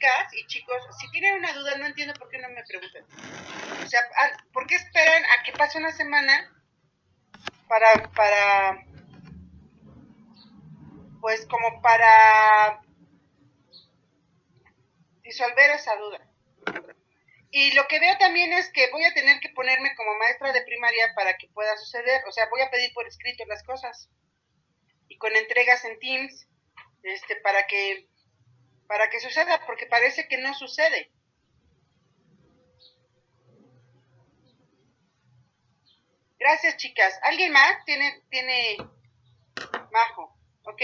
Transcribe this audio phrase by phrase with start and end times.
[0.00, 3.04] chicas y chicos, si tienen una duda, no entiendo por qué no me preguntan.
[3.82, 6.50] O sea, ah, ¿por qué esperan a que pase una semana
[7.68, 8.84] para, para,
[11.20, 12.82] pues como para
[15.22, 16.26] disolver esa duda?
[17.52, 20.62] Y lo que veo también es que voy a tener que ponerme como maestra de
[20.62, 22.22] primaria para que pueda suceder.
[22.28, 24.08] O sea, voy a pedir por escrito las cosas.
[25.08, 26.46] Y con entregas en Teams,
[27.02, 28.08] este, para que,
[28.90, 31.12] para que suceda, porque parece que no sucede.
[36.36, 37.16] Gracias, chicas.
[37.22, 38.78] ¿Alguien más tiene, tiene,
[39.92, 40.36] Majo?
[40.64, 40.82] Ok.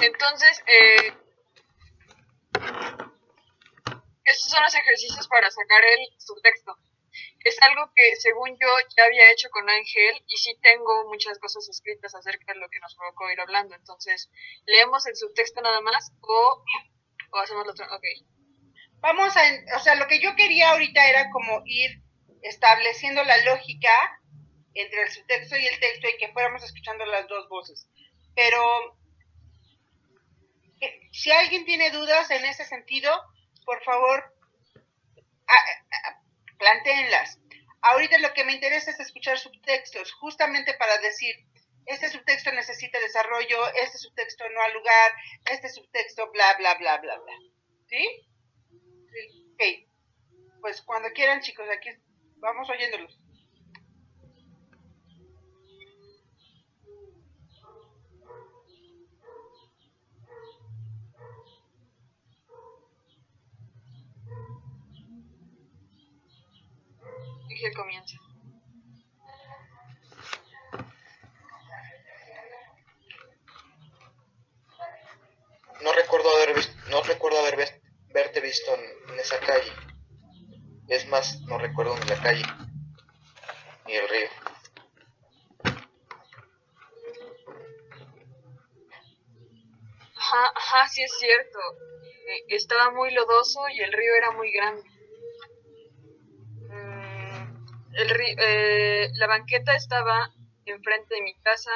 [0.00, 1.14] Entonces, eh,
[4.24, 6.78] estos son los ejercicios para sacar el subtexto.
[7.42, 11.68] Es algo que, según yo, ya había hecho con Ángel y sí tengo muchas cosas
[11.68, 13.74] escritas acerca de lo que nos provocó ir hablando.
[13.74, 14.30] Entonces,
[14.66, 16.64] ¿leemos el subtexto nada más o,
[17.32, 17.86] o hacemos lo otro?
[17.94, 18.04] Ok.
[19.00, 19.42] Vamos a,
[19.76, 22.02] o sea, lo que yo quería ahorita era como ir
[22.42, 24.20] estableciendo la lógica
[24.74, 27.88] entre el subtexto y el texto y que fuéramos escuchando las dos voces.
[28.34, 28.60] Pero
[31.12, 33.10] si alguien tiene dudas en ese sentido,
[33.64, 34.34] por favor,
[36.60, 37.40] planteenlas.
[37.80, 41.34] Ahorita lo que me interesa es escuchar subtextos, justamente para decir,
[41.86, 45.12] este subtexto necesita desarrollo, este subtexto no ha lugar,
[45.50, 47.34] este subtexto bla, bla, bla, bla, bla.
[47.88, 48.06] ¿Sí?
[48.68, 49.52] Sí.
[49.54, 50.60] Ok.
[50.60, 51.88] Pues cuando quieran, chicos, aquí
[52.36, 53.18] vamos oyéndolos.
[67.60, 68.16] Que comienza.
[75.82, 77.56] No recuerdo haber visto, no recuerdo haber
[78.08, 79.72] verte visto en, esa calle.
[80.88, 82.44] Es más, no recuerdo ni la calle,
[83.86, 84.28] ni el río.
[90.16, 91.58] Ajá, ajá, sí es cierto.
[92.28, 94.89] Eh, estaba muy lodoso y el río era muy grande.
[98.02, 100.32] Eh, la banqueta estaba
[100.64, 101.70] enfrente de mi casa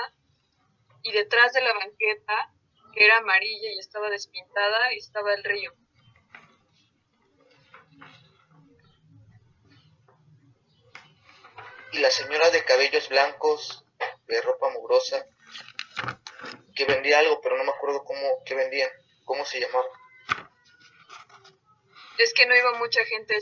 [1.03, 2.51] y detrás de la banqueta,
[2.95, 5.73] que era amarilla y estaba despintada, estaba el río.
[11.93, 13.85] Y la señora de cabellos blancos,
[14.27, 15.27] de ropa mugrosa,
[16.75, 18.91] que vendía algo, pero no me acuerdo cómo, qué vendía,
[19.25, 19.87] cómo se llamaba.
[22.17, 23.37] Es que no iba mucha gente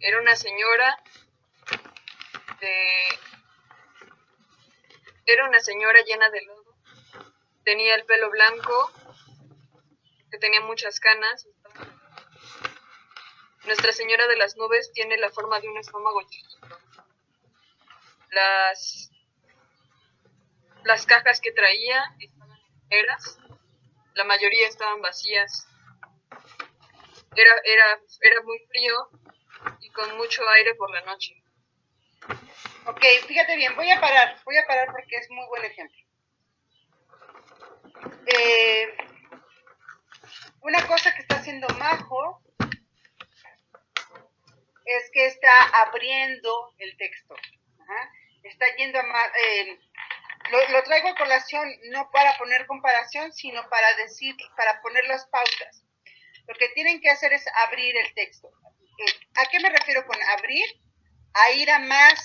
[0.00, 0.98] Era una señora
[5.26, 6.74] era una señora llena de lodo,
[7.64, 8.92] tenía el pelo blanco,
[10.30, 11.48] que tenía muchas canas.
[13.64, 16.68] Nuestra Señora de las Nubes tiene la forma de un estómago chiquito.
[18.30, 19.10] Las,
[20.84, 23.38] las cajas que traía estaban enteras,
[24.14, 25.66] la mayoría estaban vacías.
[27.36, 29.10] Era, era, era muy frío
[29.80, 31.39] y con mucho aire por la noche.
[32.86, 35.98] Ok, fíjate bien, voy a parar, voy a parar porque es muy buen ejemplo.
[38.26, 38.96] Eh,
[40.62, 42.42] una cosa que está haciendo Majo
[44.84, 47.34] es que está abriendo el texto.
[48.42, 49.32] Está yendo a...
[49.36, 49.78] Eh,
[50.50, 55.26] lo, lo, traigo a colación no para poner comparación, sino para decir, para poner las
[55.26, 55.84] pautas.
[56.46, 58.50] Lo que tienen que hacer es abrir el texto.
[58.98, 60.64] Eh, ¿A qué me refiero con abrir?
[61.34, 62.24] A ir a más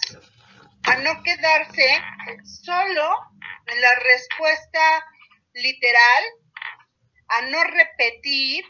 [0.88, 2.02] a no quedarse
[2.44, 3.18] solo
[3.68, 5.06] en la respuesta
[5.54, 6.24] literal,
[7.28, 8.64] a no repetir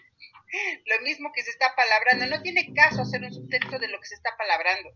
[0.85, 2.25] lo mismo que se está palabrando.
[2.27, 4.89] No tiene caso hacer un subtexto de lo que se está palabrando.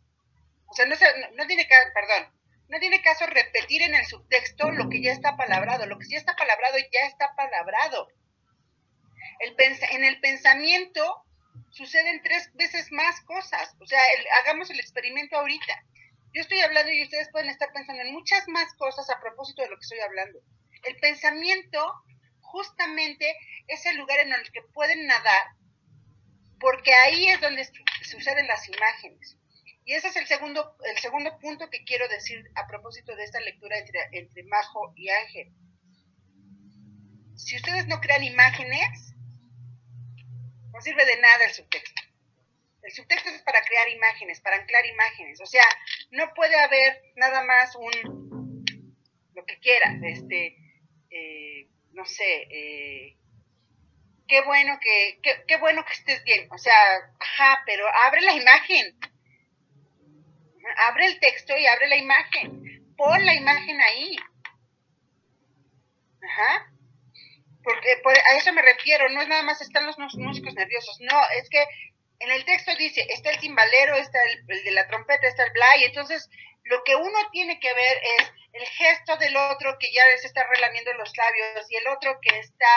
[0.67, 0.95] O sea, no,
[1.35, 2.31] no tiene caso, perdón,
[2.69, 5.87] no tiene caso repetir en el subtexto lo que ya está palabrado.
[5.87, 8.07] Lo que ya está palabrado ya está palabrado.
[9.39, 9.55] El
[9.91, 11.25] en el pensamiento
[11.71, 13.75] suceden tres veces más cosas.
[13.79, 14.01] O sea,
[14.41, 15.83] hagamos el experimento ahorita.
[16.33, 19.69] Yo estoy hablando y ustedes pueden estar pensando en muchas más cosas a propósito de
[19.69, 20.39] lo que estoy hablando.
[20.83, 21.93] El pensamiento
[22.41, 23.35] justamente
[23.67, 25.43] es el lugar en el que pueden nadar,
[26.59, 27.67] porque ahí es donde
[28.03, 29.37] suceden las imágenes.
[29.85, 33.39] Y ese es el segundo, el segundo punto que quiero decir a propósito de esta
[33.39, 35.51] lectura entre, entre Majo y Ángel.
[37.35, 39.15] Si ustedes no crean imágenes,
[40.71, 42.08] no sirve de nada el subtexto.
[42.89, 45.39] El subtexto es para crear imágenes, para anclar imágenes.
[45.41, 45.63] O sea,
[46.09, 48.65] no puede haber nada más un,
[49.35, 50.57] lo que quiera, este,
[51.11, 53.15] eh, no sé, eh,
[54.27, 56.73] qué bueno que, qué, qué bueno que estés bien, o sea,
[57.19, 58.97] ajá, pero abre la imagen,
[60.87, 64.15] abre el texto y abre la imagen, pon la imagen ahí,
[66.23, 66.71] ajá,
[67.63, 67.89] porque
[68.31, 71.63] a eso me refiero, no es nada más están los músicos nerviosos, no, es que
[72.19, 75.85] en el texto dice, está el timbalero, está el, de la trompeta, está el blay,
[75.85, 76.29] entonces
[76.63, 80.45] lo que uno tiene que ver es el gesto del otro que ya se está
[80.47, 82.67] relamiendo los labios y el otro que está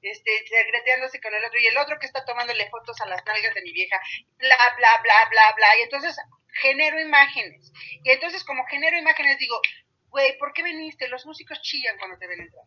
[0.00, 3.54] este, secreteándose con el otro y el otro que está tomándole fotos a las nalgas
[3.54, 4.00] de mi vieja,
[4.38, 5.78] bla, bla, bla, bla, bla.
[5.78, 6.16] Y entonces
[6.60, 7.72] genero imágenes.
[8.04, 9.60] Y entonces como genero imágenes digo,
[10.08, 11.08] güey, ¿por qué viniste?
[11.08, 12.64] Los músicos chillan cuando te ven entrar.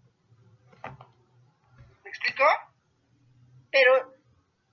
[2.04, 2.46] ¿Me explico?
[3.72, 4.15] Pero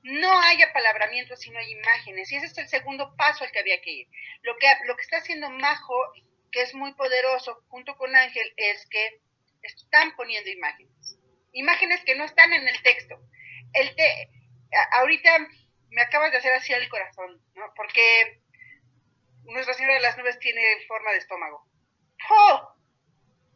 [0.03, 2.31] no hay apalabramiento si no hay imágenes.
[2.31, 4.09] Y ese es el segundo paso al que había que ir.
[4.43, 5.95] Lo que, lo que está haciendo Majo,
[6.51, 9.21] que es muy poderoso, junto con Ángel, es que
[9.63, 11.19] están poniendo imágenes.
[11.53, 13.21] Imágenes que no están en el texto.
[13.75, 14.31] El te,
[14.93, 15.39] ahorita
[15.91, 17.73] me acabas de hacer así el corazón, ¿no?
[17.77, 18.41] Porque
[19.45, 21.67] Nuestra Señora de las Nubes tiene forma de estómago.
[22.31, 22.75] ¡Oh!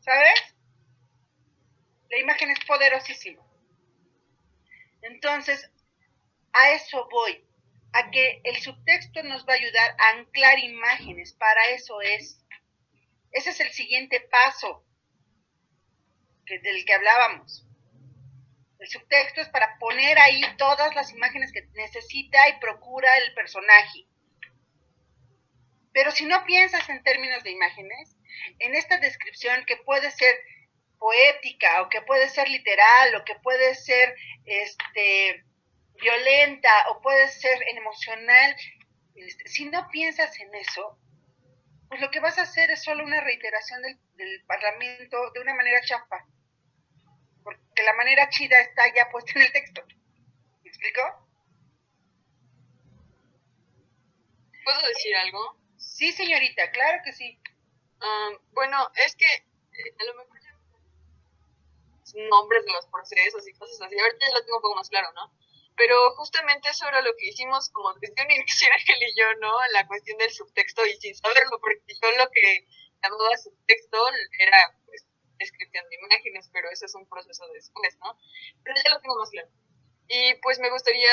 [0.00, 0.54] ¿Sabes?
[2.10, 3.42] La imagen es poderosísima.
[5.02, 5.70] Entonces,
[6.56, 7.44] a eso voy,
[7.92, 12.44] a que el subtexto nos va a ayudar a anclar imágenes, para eso es.
[13.30, 14.84] Ese es el siguiente paso
[16.46, 17.66] del que hablábamos.
[18.78, 24.06] El subtexto es para poner ahí todas las imágenes que necesita y procura el personaje.
[25.92, 28.16] Pero si no piensas en términos de imágenes,
[28.58, 30.34] en esta descripción que puede ser
[30.98, 34.14] poética o que puede ser literal o que puede ser
[34.44, 35.44] este
[36.00, 38.56] violenta o puede ser emocional,
[39.14, 40.98] este, si no piensas en eso,
[41.88, 43.98] pues lo que vas a hacer es solo una reiteración del,
[44.46, 46.26] Parlamento de una manera chafa.
[47.42, 49.84] Porque la manera chida está ya puesta en el texto.
[50.62, 51.00] ¿Me explico?
[54.64, 55.56] ¿Puedo decir algo?
[55.76, 57.38] Sí, señorita, claro que sí.
[58.00, 60.36] Ah, bueno, es que eh, a lo mejor
[62.14, 63.98] nombres de los procesos y cosas así.
[63.98, 65.32] Ahorita ya lo tengo un poco más claro, ¿no?
[65.76, 69.52] Pero justamente eso era lo que hicimos como desde un inicio Ángel y yo, ¿no?
[69.72, 72.66] La cuestión del subtexto y sin saberlo, porque yo lo que
[73.02, 73.98] llamaba subtexto
[74.38, 75.06] era pues
[75.38, 78.18] descripción de imágenes, pero eso es un proceso después, ¿no?
[78.64, 79.48] Pero ya lo tengo más claro.
[80.08, 81.12] Y pues me gustaría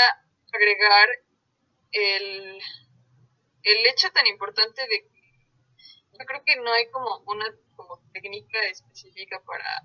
[0.53, 1.09] agregar
[1.91, 2.61] el,
[3.63, 5.13] el hecho tan importante de que
[6.19, 7.45] yo creo que no hay como una
[7.75, 9.81] como técnica específica para,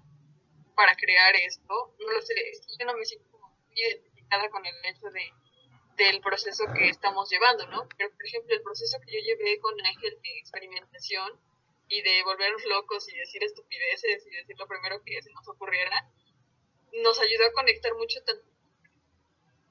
[0.77, 1.97] para crear esto.
[1.99, 2.35] No lo sé,
[2.79, 3.83] yo no me siento como muy
[4.51, 5.33] con el hecho de,
[5.97, 7.89] del proceso que estamos llevando, ¿no?
[7.97, 11.41] Pero, por ejemplo, el proceso que yo llevé con Ángel de experimentación
[11.89, 16.11] y de volvernos locos y decir estupideces y decir lo primero que se nos ocurriera,
[17.03, 18.45] nos ayudó a conectar mucho tanto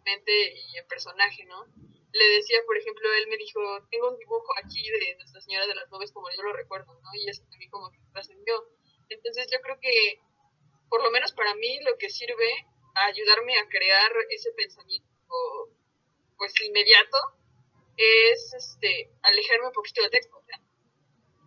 [0.06, 1.66] mente y en personaje, ¿no?
[2.14, 3.60] Le decía, por ejemplo, él me dijo,
[3.92, 7.10] tengo un dibujo aquí de Nuestra Señora de las Nubes como yo lo recuerdo, ¿no?
[7.14, 8.56] Y eso también como que trascendió.
[9.10, 10.22] Entonces yo creo que,
[10.90, 12.66] por lo menos para mí, lo que sirve
[13.06, 15.06] ayudarme a crear ese pensamiento
[16.38, 17.18] pues inmediato
[17.96, 20.44] es este alejarme un poquito del texto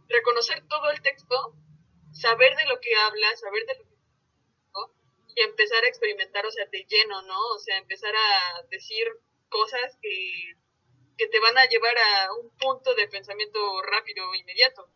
[0.09, 1.55] reconocer todo el texto
[2.13, 3.91] saber de lo que habla saber de lo que
[5.37, 9.07] y empezar a experimentar o sea de lleno no o sea empezar a decir
[9.51, 10.55] cosas que,
[11.19, 14.89] que te van a llevar a un punto de pensamiento rápido inmediato.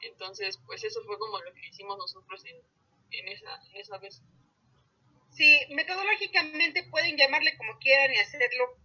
[0.00, 2.56] Entonces pues eso fue como lo que hicimos nosotros en,
[3.10, 4.22] en esa en esa vez
[5.32, 8.76] Sí, metodológicamente pueden llamarle como quieran y hacerlo,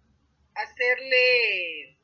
[0.55, 1.97] hacerle,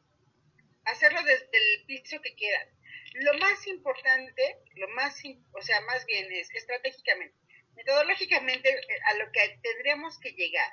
[0.83, 2.67] hacerlo desde el piso que quieran.
[3.13, 5.21] Lo más importante, lo más,
[5.53, 7.35] o sea, más bien es estratégicamente,
[7.75, 10.71] metodológicamente eh, a lo que tendríamos que llegar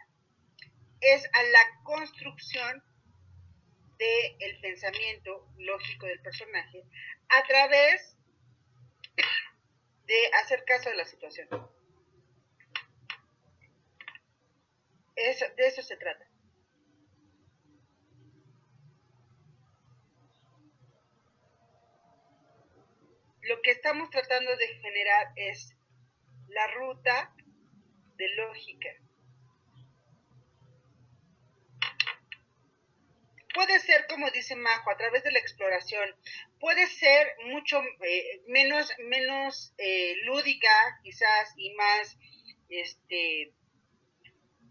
[1.01, 2.83] es a la construcción
[3.99, 6.83] del pensamiento lógico del personaje
[7.29, 8.17] a través
[10.07, 11.49] de hacer caso de la situación.
[15.17, 16.27] De eso se trata.
[23.43, 25.75] Lo que estamos tratando de generar es
[26.49, 27.35] la ruta
[28.17, 28.91] de lógica.
[33.53, 36.15] Puede ser, como dice Majo, a través de la exploración,
[36.61, 42.17] puede ser mucho eh, menos, menos eh, lúdica quizás y más
[42.69, 43.53] este,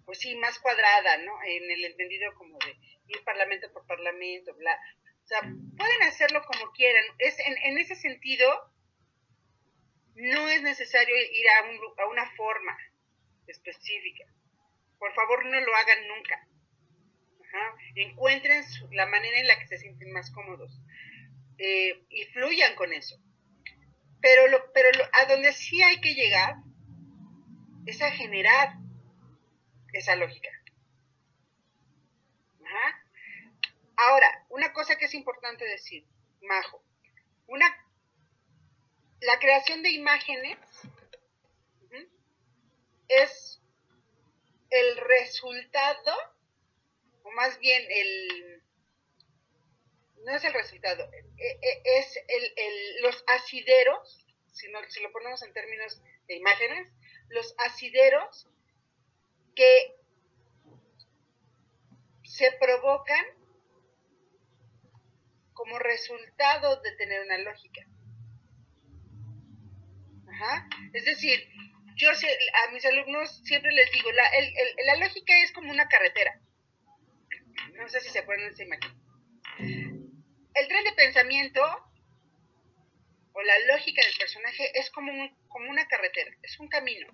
[0.09, 1.33] pues sí, más cuadrada, ¿no?
[1.45, 2.75] En el entendido como de
[3.09, 4.75] ir parlamento por parlamento, bla.
[5.23, 7.03] O sea, pueden hacerlo como quieran.
[7.19, 8.73] Es en, ese sentido,
[10.15, 12.75] No es necesario ir a, un, a una forma
[13.45, 14.25] específica.
[14.97, 16.47] Por favor, no lo hagan nunca.
[17.93, 20.71] Encuentren la manera en la que se sienten más cómodos
[21.59, 23.15] eh, y fluyan con eso.
[24.21, 24.41] Pero
[25.13, 26.55] a donde sí hay que llegar
[27.85, 28.73] es a generar
[29.93, 30.49] esa lógica.
[33.95, 36.05] Ahora, una cosa que es importante decir,
[36.41, 36.81] Majo,
[37.47, 37.67] una,
[39.19, 40.57] la creación de imágenes
[43.09, 43.61] es
[44.69, 46.15] el resultado,
[47.23, 48.63] o más bien el,
[50.23, 55.51] no es el resultado, e, e, es el, los asideros, si, si lo ponemos en
[55.51, 56.87] términos de imágenes,
[57.29, 58.47] los asideros
[59.59, 59.93] que
[62.23, 63.25] se provocan
[65.51, 67.81] como resultado de tener una lógica.
[70.93, 71.45] Es decir,
[71.97, 76.39] yo a mis alumnos siempre les digo, la, lógica es como una carretera.
[77.73, 78.93] No sé si se acuerdan de esa imagen.
[79.57, 81.61] El tren de pensamiento
[83.33, 85.11] o la lógica del personaje es como
[85.69, 87.09] una carretera, es un camino.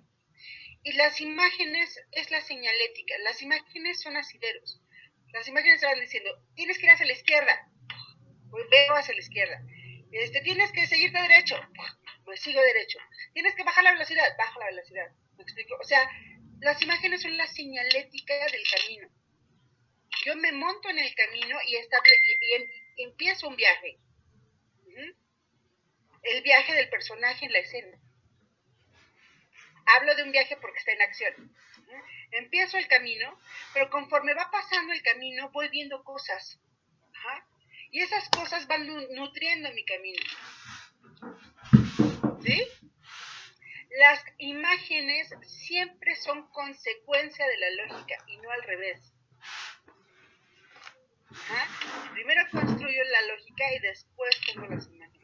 [0.82, 4.80] Y las imágenes es la señalética, las imágenes son asideros.
[5.32, 7.68] Las imágenes van diciendo, tienes que ir hacia la izquierda,
[8.50, 9.60] pues veo hacia la izquierda.
[10.12, 11.56] Este, tienes que seguirte derecho,
[12.24, 12.98] pues sigo derecho.
[13.34, 15.10] Tienes que bajar la velocidad, bajo la velocidad.
[15.36, 15.76] ¿Me explico?
[15.80, 16.08] O sea,
[16.60, 19.08] las imágenes son la señalética del camino.
[20.24, 23.98] Yo me monto en el camino y, y, em, empiezo un viaje.
[26.22, 27.98] El viaje del personaje en la escena.
[29.86, 31.56] Hablo de un viaje porque está en acción.
[32.32, 33.38] Empiezo el camino,
[33.72, 36.60] pero conforme va pasando el camino voy viendo cosas.
[37.90, 40.22] Y esas cosas van nutriendo mi camino.
[42.44, 42.68] ¿Sí?
[43.98, 49.12] Las imágenes siempre son consecuencia de la lógica y no al revés.
[52.12, 55.15] Primero construyo la lógica y después pongo las imágenes.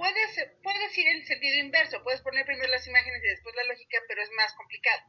[0.00, 3.98] Puedes, puedes ir en sentido inverso, puedes poner primero las imágenes y después la lógica,
[4.08, 5.02] pero es más complicado.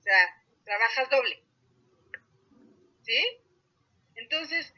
[0.00, 1.44] O sea, trabajas doble.
[3.02, 3.24] ¿Sí?
[4.16, 4.74] Entonces,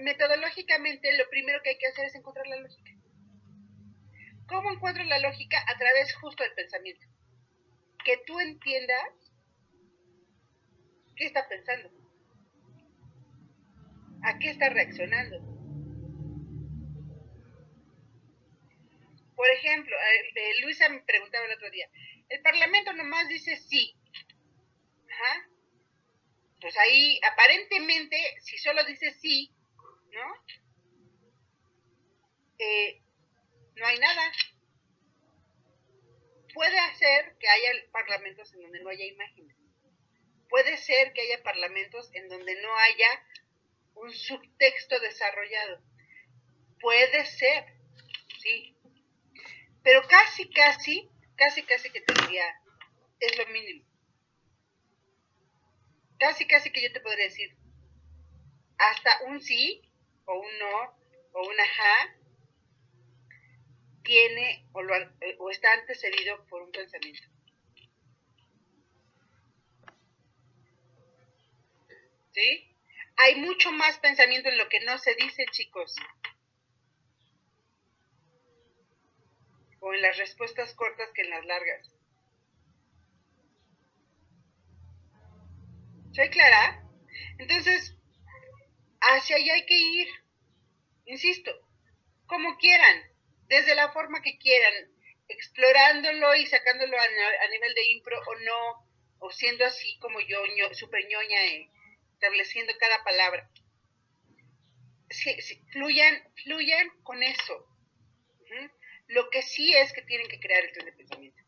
[0.00, 2.90] metodológicamente lo primero que hay que hacer es encontrar la lógica.
[4.46, 5.62] ¿Cómo encuentro la lógica?
[5.68, 7.06] A través justo del pensamiento.
[8.02, 9.30] Que tú entiendas
[11.16, 11.90] qué está pensando.
[14.22, 15.57] ¿A qué está reaccionando?
[19.38, 19.96] Por ejemplo,
[20.62, 21.88] Luisa me preguntaba el otro día,
[22.28, 23.94] el Parlamento nomás dice sí.
[25.08, 25.48] Ajá.
[26.60, 29.54] Pues ahí, aparentemente, si solo dice sí,
[30.10, 30.44] ¿no?
[32.58, 33.00] Eh,
[33.76, 34.32] no hay nada.
[36.52, 39.56] Puede hacer que haya parlamentos en donde no haya imágenes.
[40.48, 43.24] Puede ser que haya parlamentos en donde no haya
[43.94, 45.80] un subtexto desarrollado.
[46.80, 47.66] Puede ser,
[48.42, 48.74] sí.
[49.88, 52.44] Pero casi, casi, casi, casi que tendría,
[53.20, 53.88] es lo mínimo
[56.18, 57.56] casi, casi que yo te podría decir,
[58.76, 59.80] hasta un sí
[60.26, 60.98] o un no
[61.32, 62.16] o un ajá
[64.04, 64.94] tiene o, lo,
[65.38, 67.26] o está antecedido por un pensamiento.
[72.32, 72.76] ¿Sí?
[73.16, 75.96] Hay mucho más pensamiento en lo que no se dice, chicos.
[79.80, 81.94] O en las respuestas cortas que en las largas.
[86.12, 86.82] ¿Soy clara?
[87.38, 87.96] Entonces,
[89.00, 90.08] hacia allá hay que ir,
[91.04, 91.52] insisto,
[92.26, 93.02] como quieran,
[93.48, 94.74] desde la forma que quieran,
[95.28, 98.88] explorándolo y sacándolo a, nivel de impro o no,
[99.20, 100.38] o siendo así como yo,
[100.74, 101.70] super ñoña, eh,
[102.14, 103.48] estableciendo cada palabra.
[105.72, 107.66] fluyan, fluyan con eso.
[109.08, 111.42] Lo que sí es que tienen que crear el tren de pensamiento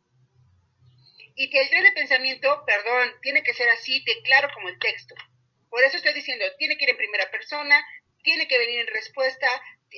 [1.40, 4.78] y que el tren de pensamiento, perdón, tiene que ser así de claro como el
[4.78, 5.14] texto.
[5.70, 7.82] Por eso estoy diciendo, tiene que ir en primera persona,
[8.22, 9.46] tiene que venir en respuesta,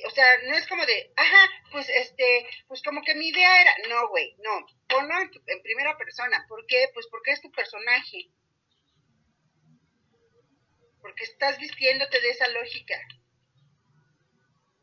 [0.07, 3.75] o sea, no es como de, ajá, pues este, pues como que mi idea era,
[3.89, 6.45] no, güey, no, ponlo en, primera persona.
[6.47, 6.89] ¿Por qué?
[6.93, 8.29] Pues porque es tu personaje.
[11.01, 12.95] Porque estás vistiéndote de esa lógica.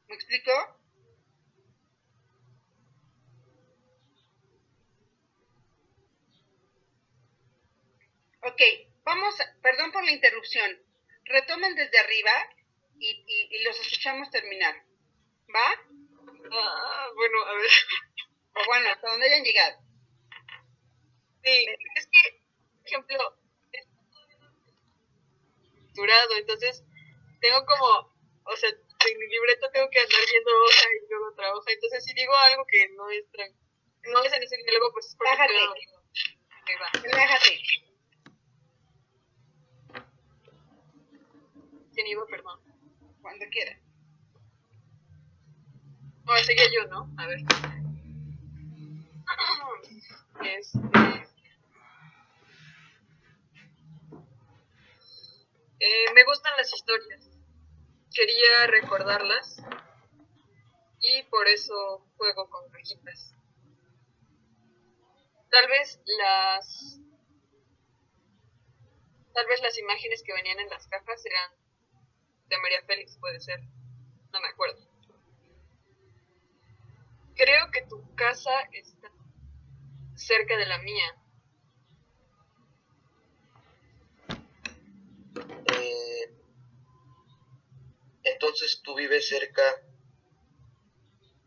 [0.08, 0.79] ¿Me explico?
[8.42, 8.60] Ok,
[9.04, 10.82] vamos, perdón por la interrupción.
[11.24, 12.32] Retomen desde arriba
[12.98, 14.74] y, los escuchamos terminar.
[15.54, 15.80] ¿Va?
[16.52, 17.70] Ah, bueno, a ver.
[18.52, 19.78] O bueno, hasta donde hayan llegado.
[21.44, 22.42] Sí, es que,
[22.78, 23.40] por ejemplo,
[26.40, 26.82] entonces
[27.40, 28.12] tengo como,
[28.44, 32.04] o sea, en mi libreto tengo que andar viendo hoja y luego otra hoja, entonces
[32.04, 33.24] si digo algo que no es
[34.02, 35.30] no es en ese diálogo, pues es porque
[36.80, 36.90] va.
[37.02, 37.62] Relájate.
[42.00, 42.24] ¿Quién iba?
[42.24, 42.58] Perdón.
[43.20, 43.78] Cuando quieras.
[46.24, 47.14] No, seguía yo, ¿no?
[47.18, 47.40] A ver.
[50.42, 50.78] Este.
[55.78, 57.28] Eh, me gustan las historias.
[58.14, 59.62] Quería recordarlas.
[61.00, 63.34] Y por eso juego con cajitas.
[65.50, 66.98] Tal vez las.
[69.34, 71.59] Tal vez las imágenes que venían en las cajas eran
[72.50, 73.60] de María Félix, puede ser.
[74.32, 74.78] No me acuerdo.
[77.36, 79.10] Creo que tu casa está
[80.16, 81.16] cerca de la mía.
[85.74, 86.34] Eh,
[88.24, 89.62] entonces tú vives cerca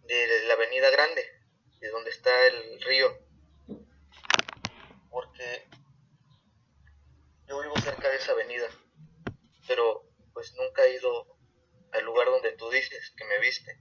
[0.07, 1.23] de la avenida grande,
[1.79, 3.19] de donde está el río.
[5.11, 5.67] Porque
[7.47, 8.67] yo vivo cerca de esa avenida,
[9.67, 11.37] pero pues nunca he ido
[11.91, 13.79] al lugar donde tú dices que me viste.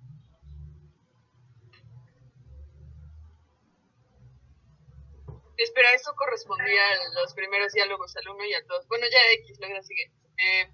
[5.56, 8.88] Espera, eso correspondía a los primeros diálogos al 1 y al 2.
[8.88, 10.12] Bueno, ya X, luego ya sigue.
[10.38, 10.72] Eh,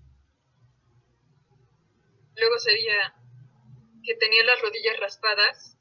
[2.37, 3.15] luego sería
[4.03, 5.77] que tenía las rodillas raspadas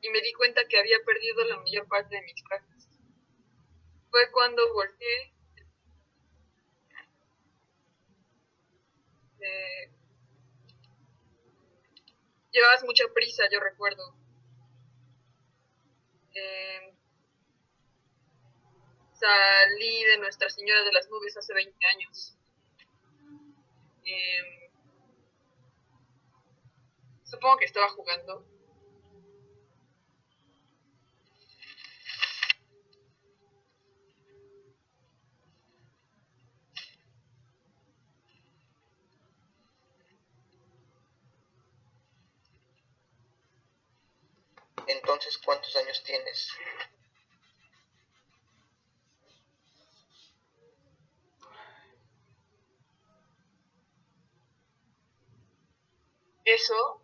[0.00, 2.88] y me di cuenta que había perdido la mayor parte de mis cajas.
[4.10, 5.35] Fue cuando volteé.
[12.56, 14.14] Llevabas mucha prisa, yo recuerdo.
[16.34, 16.94] Eh,
[19.12, 22.36] salí de Nuestra Señora de las Nubes hace 20 años.
[24.04, 24.70] Eh,
[27.24, 28.55] supongo que estaba jugando.
[44.86, 46.48] Entonces, ¿cuántos años tienes?
[56.44, 57.02] Eso,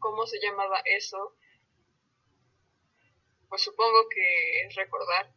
[0.00, 1.36] ¿cómo se llamaba eso?
[3.48, 5.32] Pues supongo que es recordar.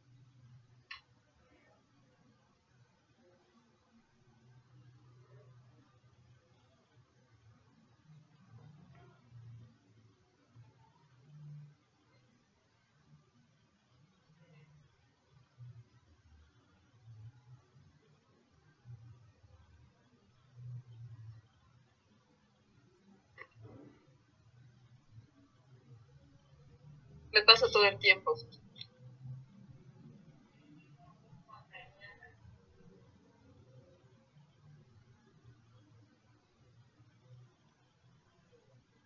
[27.47, 28.35] Pasa todo el tiempo.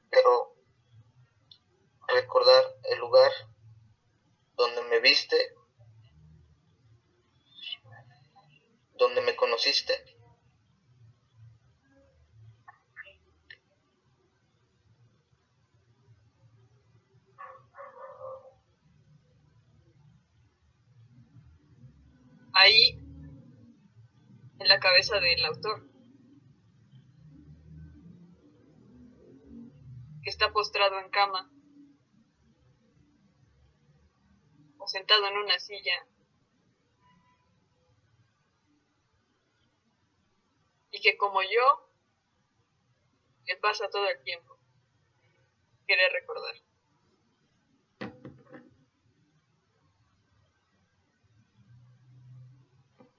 [0.10, 0.56] Pero
[2.08, 3.32] recordar el lugar
[4.58, 5.38] donde me viste,
[8.98, 9.94] donde me conociste.
[22.54, 23.00] Ahí,
[24.60, 25.90] en la cabeza del autor,
[30.22, 31.50] que está postrado en cama
[34.78, 36.06] o sentado en una silla
[40.92, 41.90] y que como yo
[43.46, 44.58] le pasa todo el tiempo
[45.86, 46.56] quiere recordar.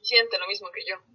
[0.03, 1.12] Siente lo mismo que yo.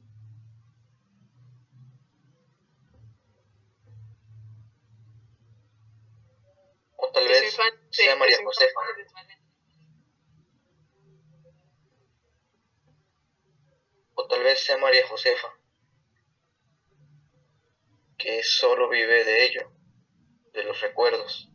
[6.97, 7.55] O tal vez
[7.91, 8.81] sea María Josefa.
[14.15, 15.53] O tal vez sea María Josefa,
[18.17, 19.71] que solo vive de ello,
[20.53, 21.46] de los recuerdos.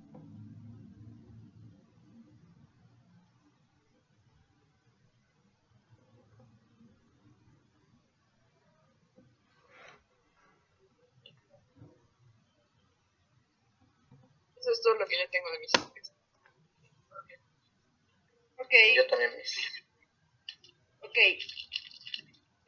[14.73, 15.73] Es todo lo que yo tengo de mis.
[18.59, 19.85] Ok, Yo también mis.
[21.01, 21.19] ok.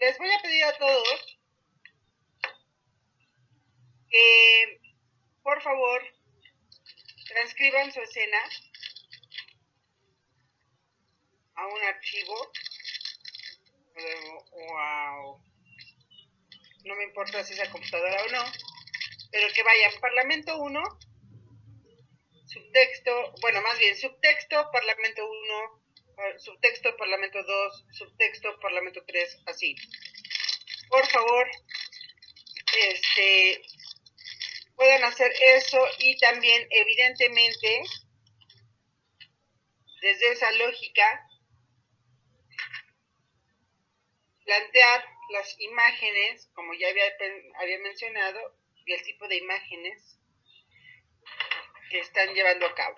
[0.01, 1.39] Les voy a pedir a todos
[4.11, 4.81] que,
[5.43, 6.03] por favor,
[7.29, 8.39] transcriban su escena
[11.55, 12.53] a un archivo.
[14.53, 15.43] Wow.
[16.85, 18.45] No me importa si es a computadora o no,
[19.31, 20.83] pero que vayan Parlamento 1,
[22.55, 25.83] subtexto, bueno, más bien subtexto, Parlamento 1,
[26.19, 29.75] eh, subtexto, Parlamento 2, subtexto, Parlamento 3, así.
[30.89, 31.51] Por favor,
[32.91, 33.61] este,
[34.77, 37.83] puedan hacer eso y también, evidentemente,
[40.01, 41.29] desde esa lógica,
[44.45, 47.05] plantear las imágenes, como ya había,
[47.59, 50.14] había mencionado, y el tipo de imágenes
[51.95, 52.97] que están llevando a cabo.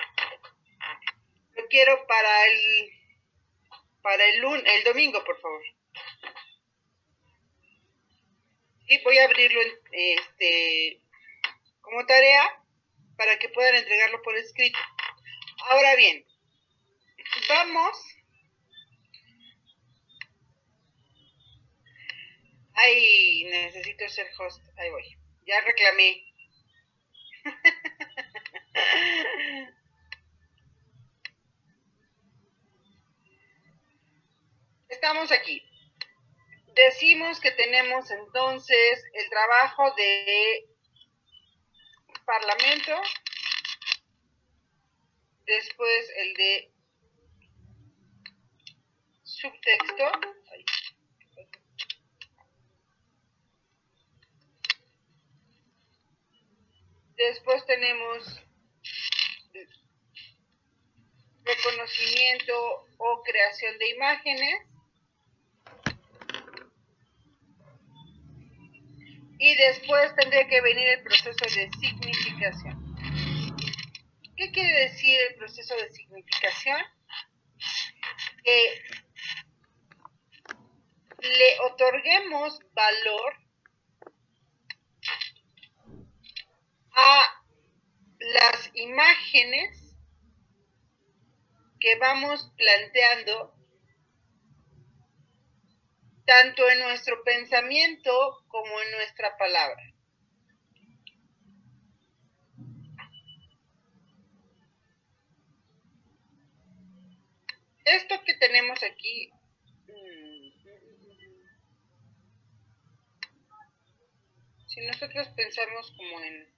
[1.55, 2.93] Lo quiero para el
[4.01, 5.63] para el lun el domingo, por favor.
[8.89, 9.61] Y voy a abrirlo
[9.93, 11.03] este
[11.83, 12.43] como tarea
[13.19, 14.79] para que puedan entregarlo por escrito.
[15.69, 16.25] Ahora bien,
[17.51, 18.03] vamos
[22.73, 24.63] Ay, necesito ser host.
[24.79, 25.19] Ahí voy.
[25.47, 26.33] Ya reclamé.
[34.89, 35.63] Estamos aquí.
[36.75, 40.69] Decimos que tenemos entonces el trabajo de
[42.25, 43.01] Parlamento,
[45.47, 46.73] después el de
[49.23, 50.11] subtexto.
[57.17, 58.46] Después tenemos
[61.47, 62.53] reconocimiento
[62.99, 64.63] o creación de imágenes.
[69.39, 72.97] Y después tendría que venir el proceso de significación.
[74.37, 76.81] ¿Qué quiere decir el proceso de significación?
[78.45, 78.83] Que
[81.21, 83.35] le otorguemos valor
[86.93, 87.43] a
[88.19, 89.86] las imágenes
[91.87, 93.55] que vamos planteando
[96.25, 98.11] tanto en nuestro pensamiento
[98.49, 99.95] como en nuestra palabra.
[107.85, 109.31] Esto que tenemos aquí
[109.87, 110.51] mm,
[114.67, 116.53] si nosotros pensamos como en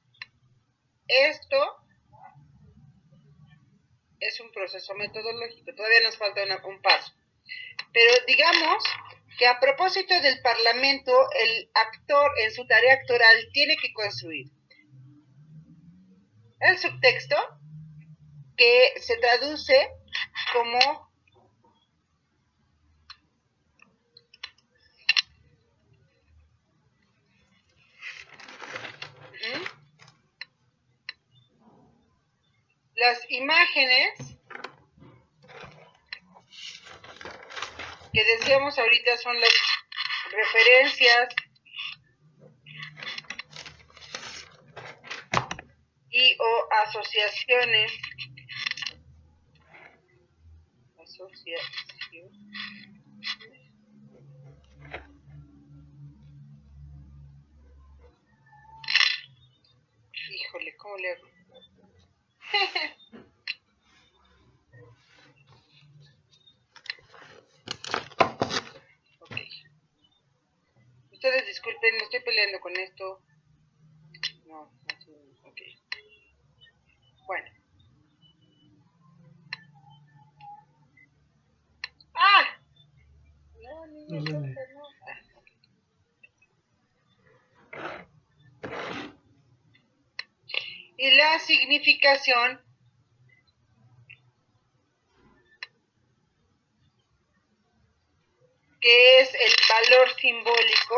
[1.07, 1.88] esto
[4.20, 7.12] es un proceso metodológico, todavía nos falta una- un paso.
[7.92, 8.85] Pero digamos
[9.38, 14.50] que a propósito del Parlamento, el actor en su tarea actoral tiene que construir
[16.61, 17.37] el subtexto
[18.57, 19.90] que se traduce
[20.52, 21.08] como
[32.99, 34.19] las imágenes
[38.13, 39.53] que decíamos ahorita son las
[40.33, 41.35] referencias.
[46.11, 47.93] Y o asociaciones.
[60.31, 61.28] Híjole cómo le hago
[69.21, 69.37] Ok.
[71.13, 73.23] Ustedes disculpen, me estoy peleando con esto.
[74.47, 75.11] No, así,
[75.45, 75.61] ok.
[77.27, 77.51] Bueno.
[82.15, 82.45] ¡Ah!
[83.63, 84.87] No, niña, No, no, no.
[85.07, 85.21] Ah,
[87.75, 88.08] ok.
[91.01, 92.61] Y la significación
[98.81, 100.97] que es el valor simbólico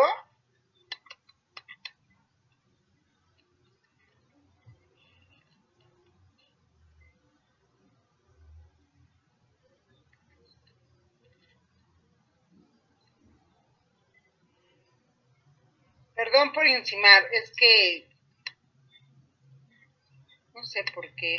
[16.14, 18.09] Perdón por encimar, es que
[20.70, 21.36] sé por qué.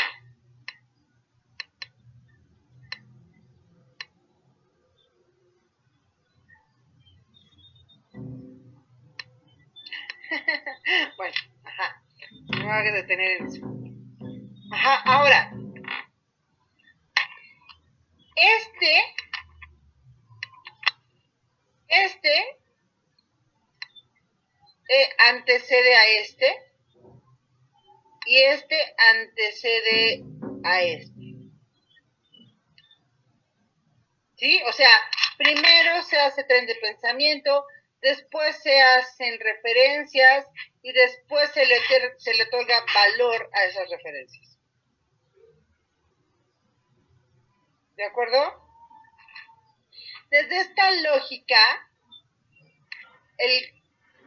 [11.17, 12.03] bueno, ajá.
[12.49, 13.65] No me a detener en eso.
[14.73, 15.53] Ajá, ahora.
[18.35, 19.15] Este.
[21.87, 22.39] Este.
[24.89, 26.70] Eh, antecede a este.
[28.31, 30.23] Y este antecede
[30.63, 31.21] a este.
[34.37, 34.61] ¿Sí?
[34.69, 34.89] O sea,
[35.37, 37.65] primero se hace tren de pensamiento,
[37.99, 40.47] después se hacen referencias
[40.81, 41.75] y después se le,
[42.19, 44.57] se le otorga valor a esas referencias.
[47.97, 48.65] ¿De acuerdo?
[50.29, 51.59] Desde esta lógica,
[53.39, 53.80] el,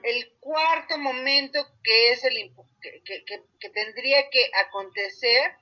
[0.05, 3.25] el cuarto momento que es el que, que,
[3.59, 5.57] que tendría que acontecer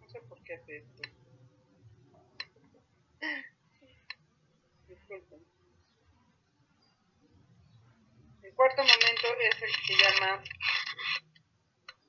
[0.00, 1.02] no sé por qué hace esto.
[8.42, 10.42] El cuarto momento es el que se llama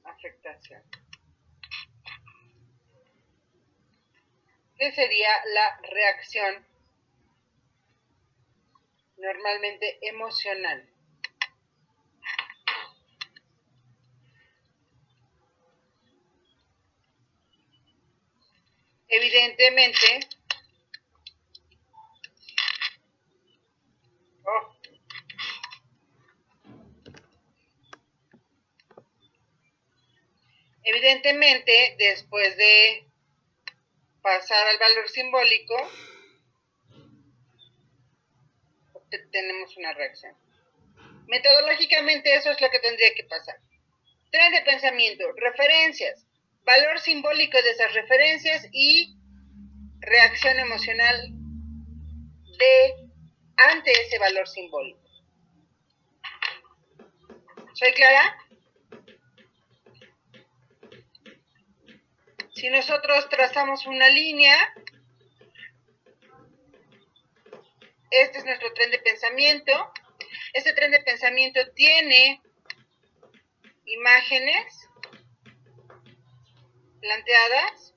[0.05, 0.83] afectación.
[4.77, 6.72] ¿Qué sería la reacción
[9.23, 10.89] normalmente emocional?
[19.07, 20.19] Evidentemente,
[24.43, 24.75] oh,
[30.83, 33.07] evidentemente después de
[34.21, 35.75] pasar al valor simbólico,
[39.31, 40.35] tenemos una reacción.
[41.27, 43.55] Metodológicamente eso es lo que tendría que pasar.
[44.31, 46.25] Tren de pensamiento, referencias,
[46.65, 49.15] valor simbólico de esas referencias y
[49.99, 51.29] reacción emocional
[52.57, 53.03] de
[53.69, 54.99] ante ese valor simbólico.
[57.73, 58.37] ¿Soy clara?
[62.53, 64.55] Si nosotros trazamos una línea,
[68.21, 69.93] este es nuestro tren de pensamiento.
[70.53, 72.41] Este tren de pensamiento tiene
[73.85, 74.89] imágenes
[77.01, 77.93] planteadas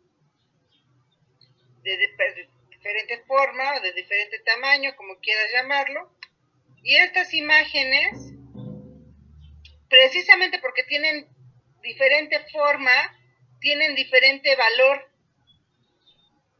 [1.83, 6.11] de, de, diferente forma o de diferente tamaño, como quieras llamarlo.
[6.83, 8.33] Y estas imágenes,
[9.89, 11.29] precisamente porque tienen
[11.83, 12.93] diferente forma,
[13.61, 15.11] tienen diferente valor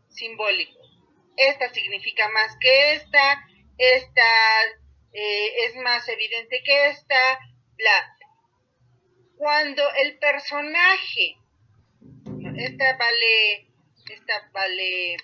[0.09, 0.76] simbólico.
[1.37, 3.47] Esta significa más que esta,
[3.79, 4.23] esta
[5.13, 7.39] eh, es más evidente que esta,
[7.77, 8.17] bla.
[9.37, 11.37] Cuando el personaje,
[12.57, 13.69] esta vale,
[14.09, 15.17] esta vale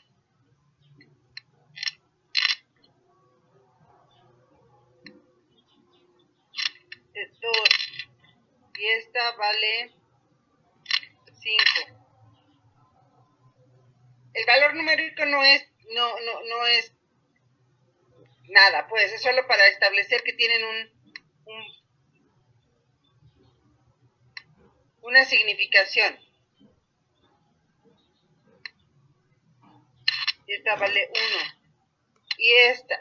[7.43, 7.69] dos
[8.79, 9.91] y esta vale
[11.41, 11.65] 5.
[14.35, 16.93] El valor numérico no es, no, no, no es
[18.49, 20.91] nada, pues es solo para establecer que tienen un,
[21.47, 21.83] un
[25.03, 26.17] una significación.
[30.47, 31.23] Esta vale 1.
[32.39, 32.99] Y esta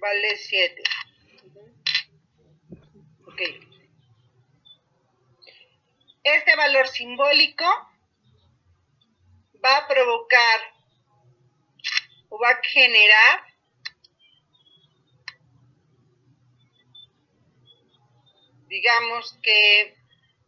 [0.00, 0.82] vale 7.
[3.26, 3.42] Ok.
[6.22, 7.64] Este valor simbólico
[9.68, 10.60] va a provocar
[12.30, 13.48] o va a generar
[18.68, 19.96] digamos que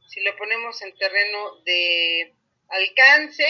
[0.09, 2.35] si lo ponemos en terreno de
[2.69, 3.47] alcance,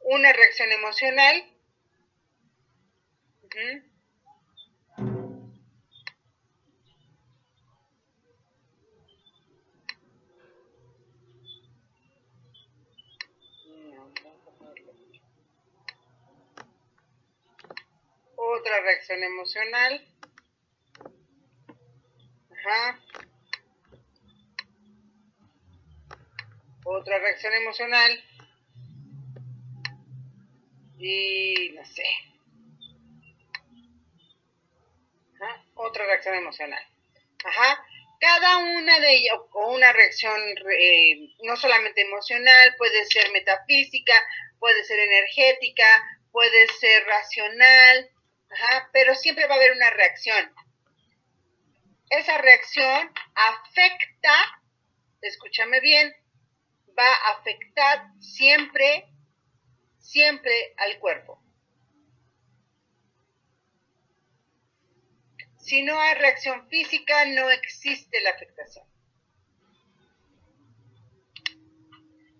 [0.00, 1.46] una reacción emocional.
[18.60, 20.06] Otra reacción emocional.
[22.50, 23.00] Ajá.
[26.84, 28.24] Otra reacción emocional.
[30.98, 32.04] Y no sé.
[35.40, 35.64] Ajá.
[35.76, 36.86] Otra reacción emocional.
[37.42, 37.82] Ajá.
[38.20, 40.38] Cada una de ellas, o una reacción
[40.78, 44.12] eh, no solamente emocional, puede ser metafísica,
[44.58, 45.86] puede ser energética,
[46.30, 48.10] puede ser racional,
[48.50, 50.52] Ajá, pero siempre va a haber una reacción.
[52.10, 54.62] Esa reacción afecta,
[55.20, 56.12] escúchame bien,
[56.98, 59.06] va a afectar siempre,
[59.98, 61.40] siempre al cuerpo.
[65.58, 68.84] Si no hay reacción física, no existe la afectación.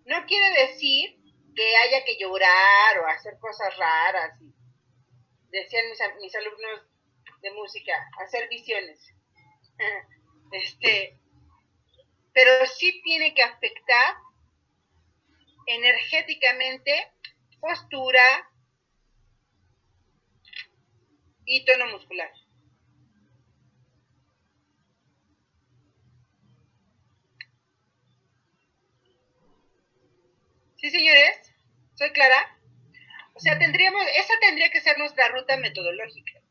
[0.04, 1.16] No quiere decir
[1.54, 4.40] que haya que llorar o hacer cosas raras.
[5.50, 5.84] Decían
[6.20, 6.82] mis, alumnos
[7.42, 7.92] de música,
[8.24, 9.14] hacer visiones.
[10.52, 11.18] este,
[12.32, 14.16] pero sí tiene que afectar
[15.66, 17.12] energéticamente
[17.60, 18.50] postura
[21.44, 22.30] y tono muscular.
[30.76, 31.52] ¿Sí, señores?
[31.94, 32.59] ¿Soy clara?
[33.40, 36.42] O sea, tendríamos, esa tendría que ser nuestra ruta metodológica.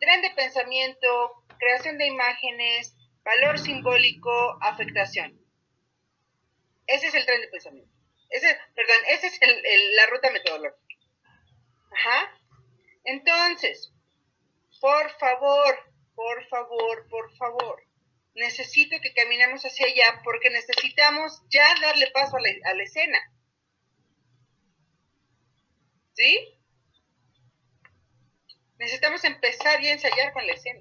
[0.00, 5.38] Tren de pensamiento, creación de imágenes, valor simbólico, afectación.
[6.86, 7.92] Ese es el tren de pensamiento.
[8.30, 10.94] Ese, perdón, esa es la ruta metodológica.
[11.92, 12.40] Ajá.
[13.04, 13.92] Entonces,
[14.80, 17.82] por favor, por favor, por favor,
[18.34, 22.40] necesito que caminemos hacia allá porque necesitamos ya darle paso a
[22.74, 23.18] la escena.
[26.18, 26.58] ¿Sí?
[28.76, 30.80] Necesitamos empezar y ensayar con la escena.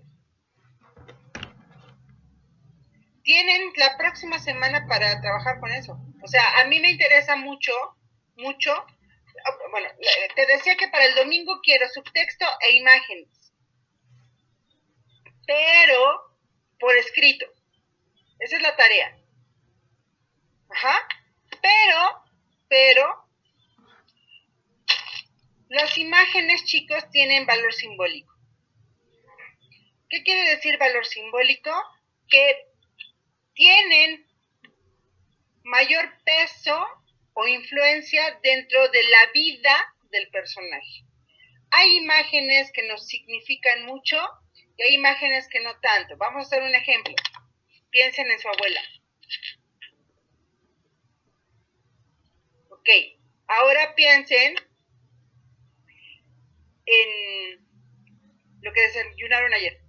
[3.22, 6.00] Tienen la próxima semana para trabajar con eso.
[6.24, 7.72] O sea, a mí me interesa mucho,
[8.36, 8.74] mucho.
[9.70, 9.88] Bueno,
[10.36, 13.54] te decía que para el domingo quiero subtexto e imágenes.
[15.46, 16.36] Pero
[16.80, 17.46] por escrito.
[18.40, 19.20] Esa es la tarea.
[20.70, 21.08] Ajá.
[21.62, 22.24] Pero,
[22.68, 23.27] pero,
[25.70, 28.34] las imágenes, chicos, tienen valor simbólico.
[30.10, 31.72] ¿Qué quiere decir valor simbólico?
[32.30, 32.68] Que
[33.54, 34.26] tienen
[35.64, 36.86] mayor peso
[37.34, 41.06] o influencia dentro de la vida del personaje.
[41.72, 44.18] Hay imágenes que nos significan mucho
[44.78, 46.16] y hay imágenes que no tanto.
[46.18, 47.14] Vamos a hacer un ejemplo.
[47.90, 48.82] Piensen en su abuela.
[52.70, 52.90] Ok,
[53.48, 54.56] ahora piensen
[56.88, 57.68] en
[58.62, 59.80] lo que desayunaron ayer.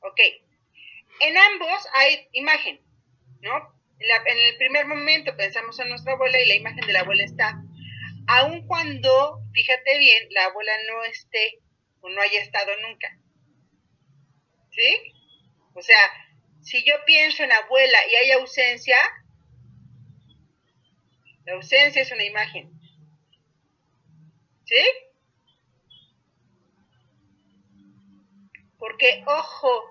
[0.00, 0.20] Ok.
[1.20, 2.80] En ambos hay imagen,
[3.40, 3.74] ¿no?
[3.98, 7.62] En, el primer momento pensamos en nuestra abuela y la imagen de la abuela está.
[8.26, 11.60] Aun cuando, fíjate bien, la abuela no esté
[12.00, 13.18] o no haya estado nunca.
[14.70, 15.14] ¿Sí?
[15.74, 15.98] O sea,
[16.60, 18.98] si yo pienso en abuela y hay ausencia,
[21.44, 22.73] la ausencia es una imagen.
[24.64, 24.82] ¿Sí?
[28.78, 29.90] Porque, ojo,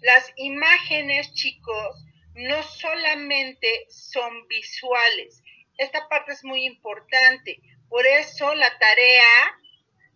[0.00, 5.42] las imágenes, chicos, no solamente son visuales.
[5.78, 7.60] Esta parte es muy importante.
[7.88, 9.58] Por eso la tarea,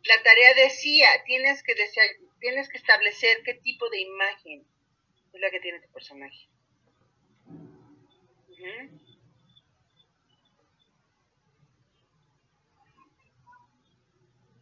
[0.03, 1.75] la tarea decía, tienes que,
[2.40, 4.66] tienes que establecer qué tipo de imagen
[5.33, 6.49] es la que tiene tu personaje.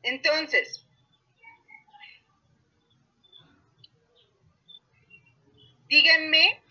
[0.06, 0.86] Entonces,
[5.88, 6.62] díganme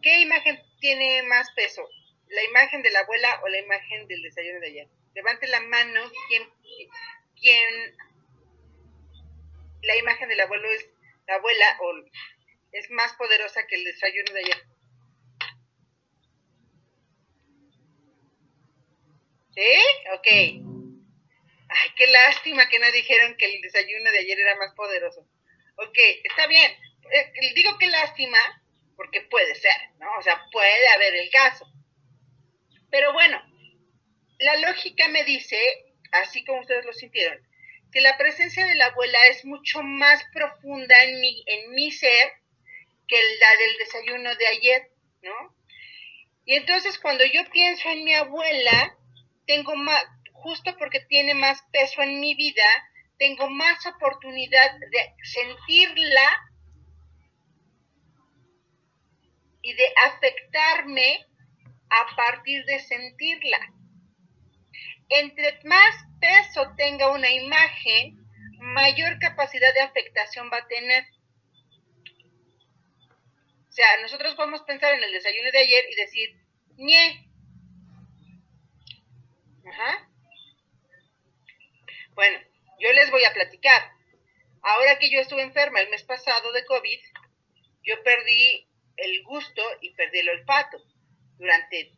[0.00, 1.86] qué imagen tiene más peso,
[2.28, 4.88] la imagen de la abuela o la imagen del desayuno de ayer.
[5.14, 6.48] Levante la mano quien,
[7.38, 7.94] quien
[9.82, 10.88] la imagen del abuelo es
[11.26, 11.92] la abuela o
[12.72, 14.67] es más poderosa que el desayuno de ayer.
[19.58, 19.74] ¿Sí?
[20.14, 20.26] Ok.
[21.68, 25.26] Ay, qué lástima que no dijeron que el desayuno de ayer era más poderoso.
[25.74, 26.70] Ok, está bien.
[27.12, 28.38] Eh, digo qué lástima
[28.94, 30.06] porque puede ser, ¿no?
[30.16, 31.66] O sea, puede haber el caso.
[32.88, 33.42] Pero bueno,
[34.38, 35.58] la lógica me dice,
[36.12, 37.44] así como ustedes lo sintieron,
[37.90, 42.32] que la presencia de la abuela es mucho más profunda en mi, en mi ser
[43.08, 44.90] que la del desayuno de ayer,
[45.22, 45.56] ¿no?
[46.44, 48.97] Y entonces cuando yo pienso en mi abuela,
[49.48, 52.62] tengo más, justo porque tiene más peso en mi vida,
[53.18, 56.28] tengo más oportunidad de sentirla
[59.62, 61.26] y de afectarme
[61.88, 63.58] a partir de sentirla.
[65.08, 68.18] Entre más peso tenga una imagen,
[68.60, 71.04] mayor capacidad de afectación va a tener.
[73.66, 76.28] O sea, nosotros podemos pensar en el desayuno de ayer y decir,
[76.76, 77.27] ñe,
[79.70, 80.08] Ajá.
[82.14, 82.38] Bueno,
[82.80, 83.92] yo les voy a platicar.
[84.62, 87.00] Ahora que yo estuve enferma el mes pasado de COVID,
[87.84, 90.78] yo perdí el gusto y perdí el olfato
[91.38, 91.92] durante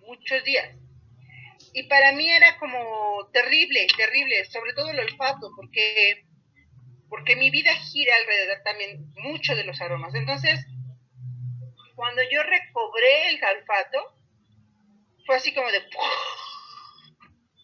[0.00, 0.76] muchos días.
[1.72, 6.26] Y para mí era como terrible, terrible, sobre todo el olfato, porque,
[7.08, 10.14] porque mi vida gira alrededor también mucho de los aromas.
[10.14, 10.66] Entonces,
[11.94, 14.18] cuando yo recobré el olfato,
[15.26, 16.43] fue así como de ¡puff!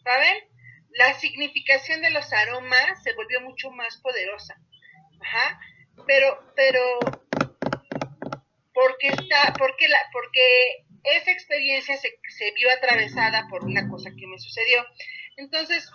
[0.05, 0.45] ¿Saben?
[0.91, 4.57] La significación de los aromas se volvió mucho más poderosa.
[5.21, 5.61] Ajá.
[6.07, 6.83] Pero, pero,
[8.73, 14.27] porque está, porque la, porque esa experiencia se, se vio atravesada por una cosa que
[14.27, 14.85] me sucedió.
[15.37, 15.89] Entonces,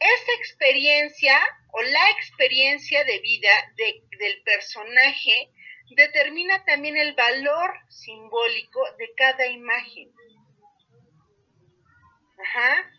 [0.00, 1.38] esa experiencia
[1.72, 5.50] o la experiencia de vida de, del personaje
[5.96, 10.10] determina también el valor simbólico de cada imagen.
[12.42, 12.90] Ajá.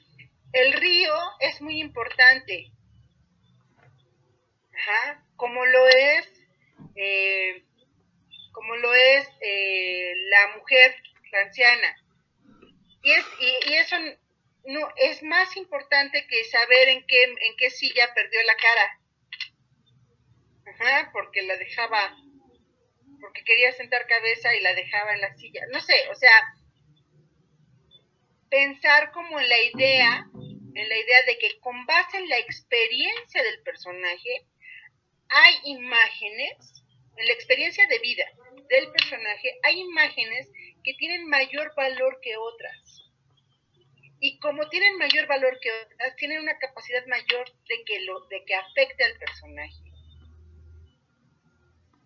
[0.54, 2.72] El río es muy importante.
[4.74, 5.26] Ajá.
[5.36, 6.28] Como lo es,
[6.96, 7.64] eh,
[8.52, 10.96] como lo es eh, la mujer,
[11.32, 11.96] la anciana.
[13.04, 13.96] Y, es, y, eso
[14.66, 19.00] no, es más importante que saber en qué, en qué silla perdió la cara.
[20.68, 22.16] Ajá, porque la dejaba
[23.22, 25.62] porque quería sentar cabeza y la dejaba en la silla.
[25.72, 26.32] No sé, o sea,
[28.52, 33.42] pensar como en la idea, en la idea de que con base en la experiencia
[33.42, 34.46] del personaje,
[35.30, 36.84] hay imágenes,
[37.18, 38.26] en la experiencia de vida
[38.70, 40.52] del personaje, hay imágenes
[40.84, 43.02] que tienen mayor valor que otras.
[44.20, 48.44] Y como tienen mayor valor que otras, tienen una capacidad mayor de que, lo, de
[48.46, 49.92] que afecte al personaje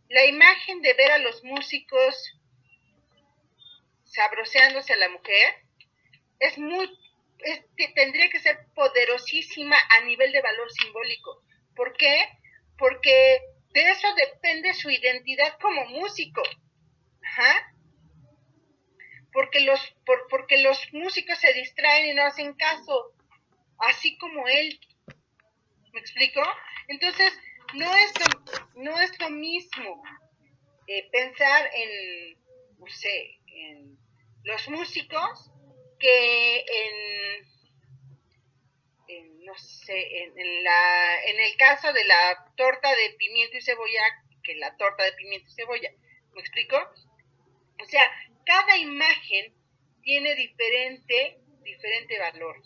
[0.09, 2.15] la imagen de ver a los músicos
[4.03, 5.64] sabroseándose a la mujer
[6.45, 6.89] es muy,
[7.95, 11.43] tendría que ser poderosísima a nivel de valor simbólico.
[11.75, 12.27] ¿Por qué?
[12.77, 13.41] Porque
[13.73, 16.41] de eso depende su identidad como músico.
[19.33, 19.95] Porque los,
[20.29, 23.13] porque los músicos se distraen y no hacen caso,
[23.79, 24.79] así como él.
[25.91, 26.41] ¿Me explico?
[26.87, 27.37] Entonces,
[27.73, 30.03] no es lo, no es lo mismo
[30.87, 32.37] eh, pensar en,
[32.79, 33.97] no sé, en
[34.43, 35.51] los músicos
[36.05, 36.65] que
[39.07, 44.03] en, no sé, en, la, en el caso de la torta de pimiento y cebolla,
[44.43, 45.89] que la torta de pimiento y cebolla.
[46.33, 46.77] ¿Me explico?
[47.81, 48.03] O sea,
[48.45, 49.55] cada imagen
[50.03, 52.61] tiene diferente, diferente valor.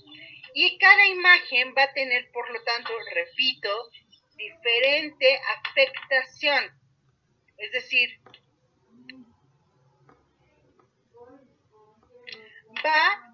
[0.53, 3.89] Y cada imagen va a tener, por lo tanto, repito,
[4.35, 6.77] diferente afectación.
[7.57, 8.19] Es decir,
[12.85, 13.28] va,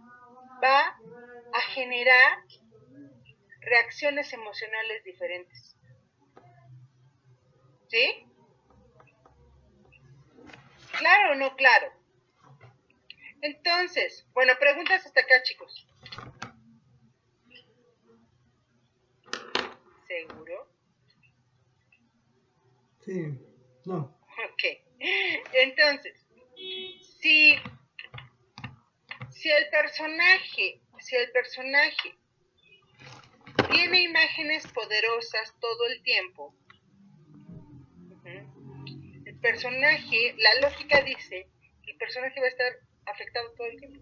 [0.64, 1.00] va
[1.54, 2.44] a generar
[3.62, 5.76] reacciones emocionales diferentes.
[7.88, 8.28] ¿Sí?
[10.98, 11.92] ¿Claro o no claro?
[13.42, 15.88] Entonces, bueno, preguntas hasta acá, chicos.
[20.08, 20.68] ¿Seguro?
[23.02, 23.40] Sí,
[23.86, 24.18] no.
[24.52, 24.64] Ok.
[25.54, 26.26] Entonces,
[27.20, 27.56] si,
[29.46, 32.16] si el personaje, si el personaje
[33.70, 36.56] tiene imágenes poderosas todo el tiempo,
[38.24, 41.48] el personaje, la lógica dice
[41.84, 42.74] que el personaje va a estar
[43.06, 44.02] afectado todo el tiempo.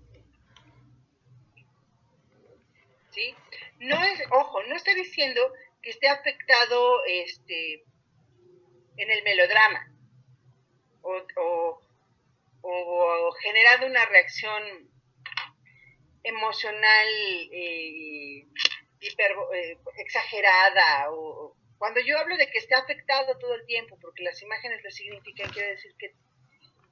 [3.12, 3.36] ¿Sí?
[3.80, 5.42] No es, ojo, no estoy diciendo
[5.82, 7.84] que esté afectado este
[8.96, 9.92] en el melodrama
[11.02, 11.82] o,
[12.62, 14.93] o, generando una reacción
[16.24, 17.08] emocional
[17.52, 18.48] eh,
[19.02, 24.42] eh, exagerada o cuando yo hablo de que está afectado todo el tiempo porque las
[24.42, 26.14] imágenes lo significan quiere decir que,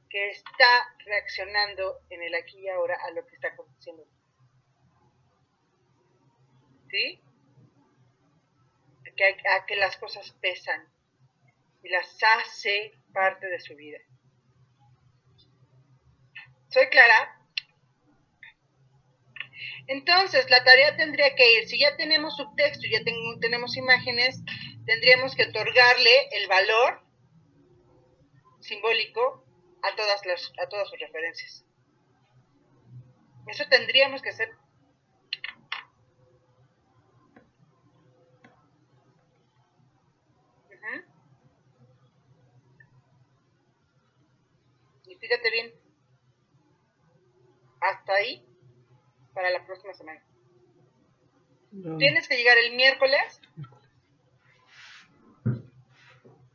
[0.09, 4.05] que está reaccionando en el aquí y ahora a lo que está aconteciendo
[6.89, 7.21] ¿sí?
[9.55, 10.87] a que las cosas pesan
[11.83, 13.99] y las hace parte de su vida.
[16.69, 17.40] ¿Soy clara?
[19.91, 22.99] Entonces, la tarea tendría que ir, si ya tenemos subtexto, ya
[23.41, 24.39] tenemos imágenes,
[24.85, 27.01] tendríamos que otorgarle el valor
[28.61, 29.45] simbólico
[29.83, 31.65] a todas, las, a todas sus referencias.
[33.47, 34.49] Eso tendríamos que hacer
[45.19, 45.73] fíjate bien.
[47.81, 48.50] Hasta ahí
[49.33, 50.21] para la próxima semana.
[51.97, 53.41] Tienes que llegar el miércoles.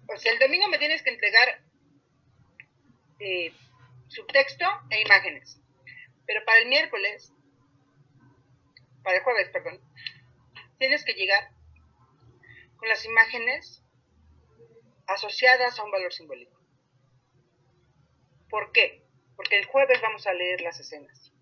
[0.09, 1.63] O sea, el domingo me tienes que entregar
[3.19, 3.53] eh,
[4.09, 5.61] subtexto e imágenes.
[6.27, 7.33] Pero para el miércoles,
[9.03, 9.81] para el jueves, perdón,
[10.79, 11.51] tienes que llegar
[12.77, 13.83] con las imágenes
[15.07, 16.61] asociadas a un valor simbólico.
[18.51, 19.03] ¿Por qué?
[19.37, 21.33] Porque el jueves vamos a leer las escenas.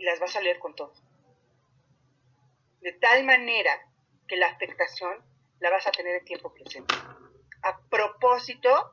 [0.00, 0.94] Y las vas a leer con todo.
[2.80, 3.86] De tal manera
[4.26, 5.22] que la afectación
[5.58, 6.94] la vas a tener en tiempo presente.
[7.62, 8.92] A propósito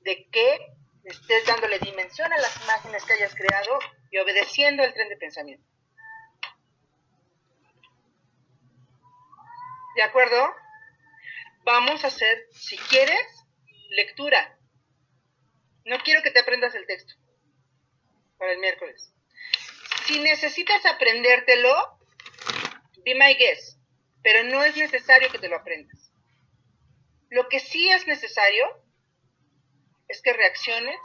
[0.00, 0.58] de que
[1.04, 3.78] estés dándole dimensión a las imágenes que hayas creado
[4.10, 5.66] y obedeciendo el tren de pensamiento.
[9.94, 10.54] ¿De acuerdo?
[11.64, 13.44] Vamos a hacer, si quieres,
[13.90, 14.58] lectura.
[15.84, 17.12] No quiero que te aprendas el texto
[18.38, 19.12] para el miércoles.
[20.06, 21.98] Si necesitas aprendértelo,
[23.04, 23.80] be my guest,
[24.22, 26.12] pero no es necesario que te lo aprendas.
[27.28, 28.64] Lo que sí es necesario
[30.06, 31.00] es que reacciones,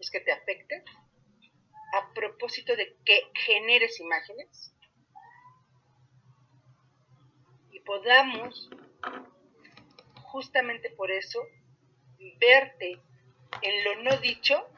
[0.00, 0.82] es que te afecte
[1.92, 4.74] a propósito de que generes imágenes
[7.70, 8.70] y podamos,
[10.22, 11.38] justamente por eso,
[12.40, 13.00] verte
[13.60, 14.68] en lo no dicho,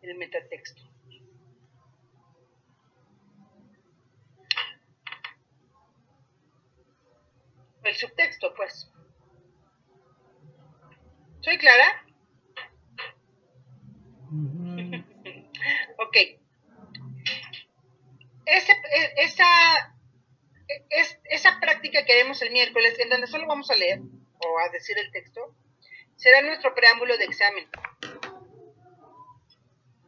[0.00, 0.85] el metatexto.
[7.86, 8.90] El subtexto, pues.
[11.40, 12.04] ¿Soy clara?
[15.98, 16.16] ok.
[18.46, 19.44] Ese, e, esa,
[20.68, 24.58] e, es, esa práctica que haremos el miércoles, en donde solo vamos a leer o
[24.58, 25.54] a decir el texto,
[26.16, 27.68] será nuestro preámbulo de examen.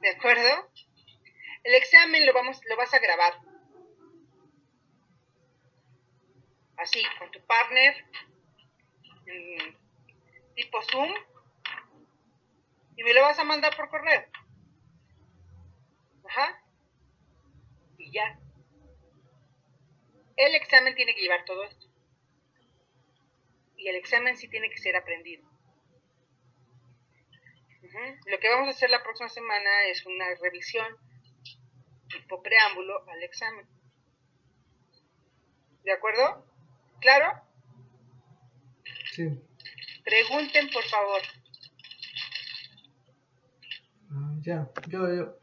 [0.00, 0.72] ¿De acuerdo?
[1.62, 3.34] El examen lo, vamos, lo vas a grabar.
[6.78, 8.04] Así, con tu partner,
[10.54, 11.12] tipo Zoom,
[12.96, 14.24] y me lo vas a mandar por correo.
[16.24, 16.62] Ajá.
[17.96, 18.38] Y ya.
[20.36, 21.86] El examen tiene que llevar todo esto.
[23.76, 25.48] Y el examen sí tiene que ser aprendido.
[28.26, 30.96] Lo que vamos a hacer la próxima semana es una revisión
[32.08, 33.66] tipo preámbulo al examen.
[35.82, 36.47] ¿De acuerdo?
[37.01, 37.26] ¿Claro?
[39.12, 39.28] Sí.
[40.05, 41.20] Pregunten, por favor.
[44.11, 45.38] Ah, ya, yo, yo.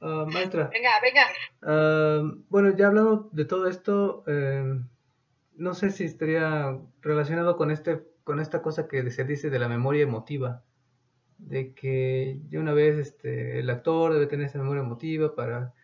[0.00, 0.70] Ah, maestra.
[0.72, 1.26] Venga, venga.
[1.62, 4.80] Ah, bueno, ya hablando de todo esto, eh,
[5.54, 9.68] no sé si estaría relacionado con este con esta cosa que se dice de la
[9.68, 10.64] memoria emotiva,
[11.38, 15.74] de que de una vez este, el actor debe tener esa memoria emotiva para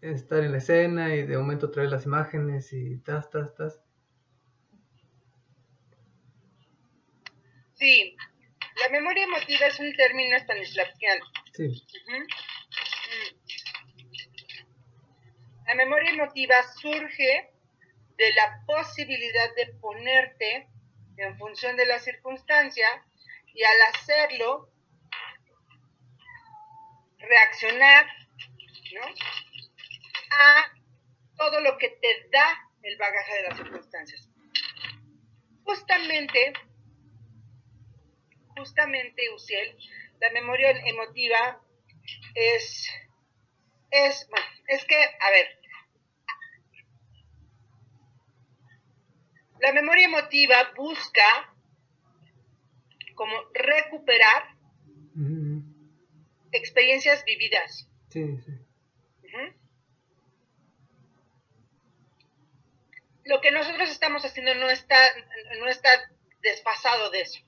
[0.00, 3.80] estar en la escena y de momento traer las imágenes y tas, tas, tas.
[7.74, 8.16] Sí,
[8.82, 11.24] la memoria emotiva es un término stanislavskiano.
[11.52, 11.82] Sí.
[15.66, 17.50] La memoria emotiva surge
[18.18, 20.68] de la posibilidad de ponerte
[21.16, 22.86] en función de la circunstancia
[23.54, 24.70] y al hacerlo
[27.18, 28.06] reaccionar
[28.94, 29.02] ¿no?
[30.30, 30.72] A
[31.36, 34.28] todo lo que te da el bagaje de las circunstancias.
[35.64, 36.52] Justamente,
[38.56, 39.76] justamente, Uciel,
[40.20, 41.62] la memoria emotiva
[42.34, 42.88] es,
[43.90, 45.60] es, bueno, es que, a ver,
[49.60, 51.54] La memoria emotiva busca
[53.14, 54.56] como recuperar
[56.52, 57.86] experiencias vividas.
[58.08, 58.52] Sí, sí.
[63.24, 64.98] Lo que nosotros estamos haciendo no está,
[65.58, 65.90] no está
[66.40, 67.40] desfasado de eso.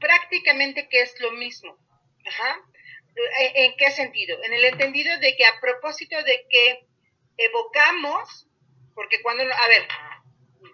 [0.00, 1.78] Prácticamente que es lo mismo.
[3.54, 4.42] ¿En qué sentido?
[4.42, 6.86] En el entendido de que a propósito de que
[7.36, 8.48] evocamos
[8.94, 9.86] porque cuando, a ver,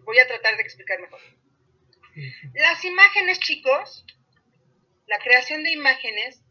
[0.05, 1.21] voy a tratar de explicar mejor.
[2.55, 4.05] Las imágenes, chicos,
[5.07, 6.43] la creación de imágenes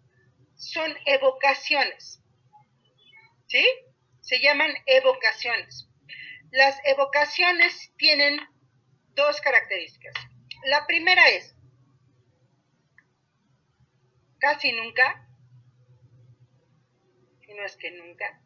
[0.56, 2.22] son evocaciones.
[3.48, 3.66] ¿Sí?
[4.22, 5.89] Se llaman evocaciones.
[6.52, 8.40] Las evocaciones tienen
[9.16, 10.14] dos características.
[10.66, 11.56] La primera es,
[14.40, 15.28] casi nunca,
[17.48, 18.42] y no es que nunca,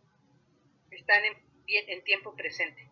[0.92, 1.38] están en,
[1.68, 2.90] en tiempo presente.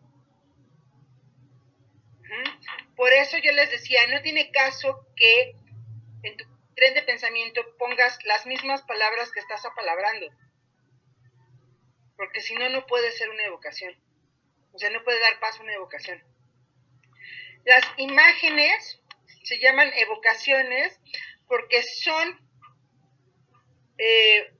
[2.96, 5.54] Por eso yo les decía, no tiene caso que
[6.22, 6.44] en tu
[6.74, 10.26] tren de pensamiento pongas las mismas palabras que estás apalabrando.
[12.16, 13.94] porque si no, no puede ser una evocación.
[14.72, 16.22] O sea, no puede dar paso a una evocación.
[17.64, 19.00] Las imágenes
[19.44, 20.98] se llaman evocaciones
[21.46, 22.40] porque son
[23.98, 24.52] eh,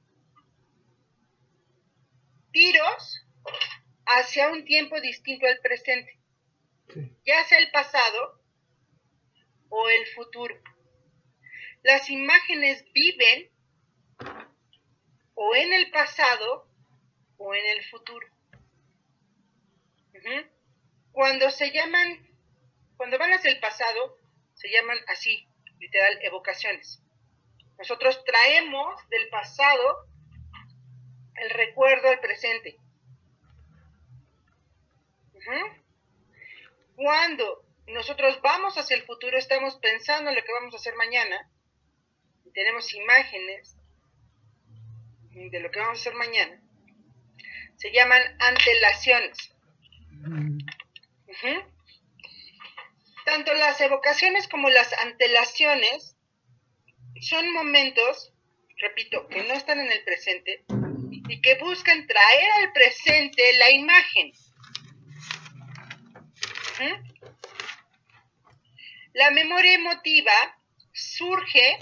[2.53, 3.27] tiros
[4.07, 6.19] hacia un tiempo distinto al presente,
[7.25, 8.41] ya sea el pasado
[9.69, 10.55] o el futuro.
[11.83, 13.51] Las imágenes viven
[15.35, 16.69] o en el pasado
[17.39, 18.27] o en el futuro.
[21.13, 22.29] Cuando se llaman,
[22.97, 24.17] cuando van hacia el pasado,
[24.55, 25.49] se llaman así,
[25.79, 27.03] literal, evocaciones.
[27.79, 30.07] Nosotros traemos del pasado
[31.37, 32.79] el recuerdo al presente.
[36.95, 41.51] Cuando nosotros vamos hacia el futuro, estamos pensando en lo que vamos a hacer mañana,
[42.45, 43.77] y tenemos imágenes
[45.33, 46.63] de lo que vamos a hacer mañana,
[47.77, 49.52] se llaman antelaciones.
[53.25, 56.17] Tanto las evocaciones como las antelaciones
[57.21, 58.33] son momentos,
[58.79, 60.65] repito, que no están en el presente
[61.29, 64.33] y que buscan traer al presente la imagen.
[69.15, 70.33] La memoria emotiva
[70.93, 71.79] surge,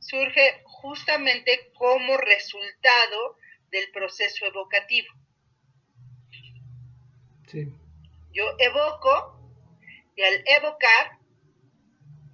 [0.00, 3.38] surge justamente como resultado
[3.70, 5.08] del proceso evocativo.
[8.32, 9.40] Yo evoco
[10.16, 11.18] y al evocar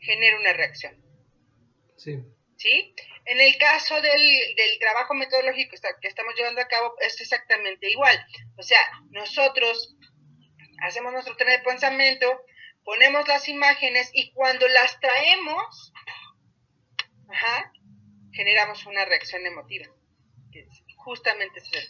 [0.01, 0.97] genero una reacción.
[1.97, 2.19] Sí.
[2.57, 2.95] ¿Sí?
[3.27, 4.05] En el caso del,
[4.57, 8.19] del trabajo metodológico que estamos llevando a cabo es exactamente igual.
[8.57, 9.97] O sea, nosotros
[10.83, 12.27] hacemos nuestro tren de pensamiento,
[12.85, 15.93] ponemos las imágenes y cuando las traemos,
[18.33, 19.87] generamos una reacción emotiva.
[20.97, 21.89] Justamente ese es el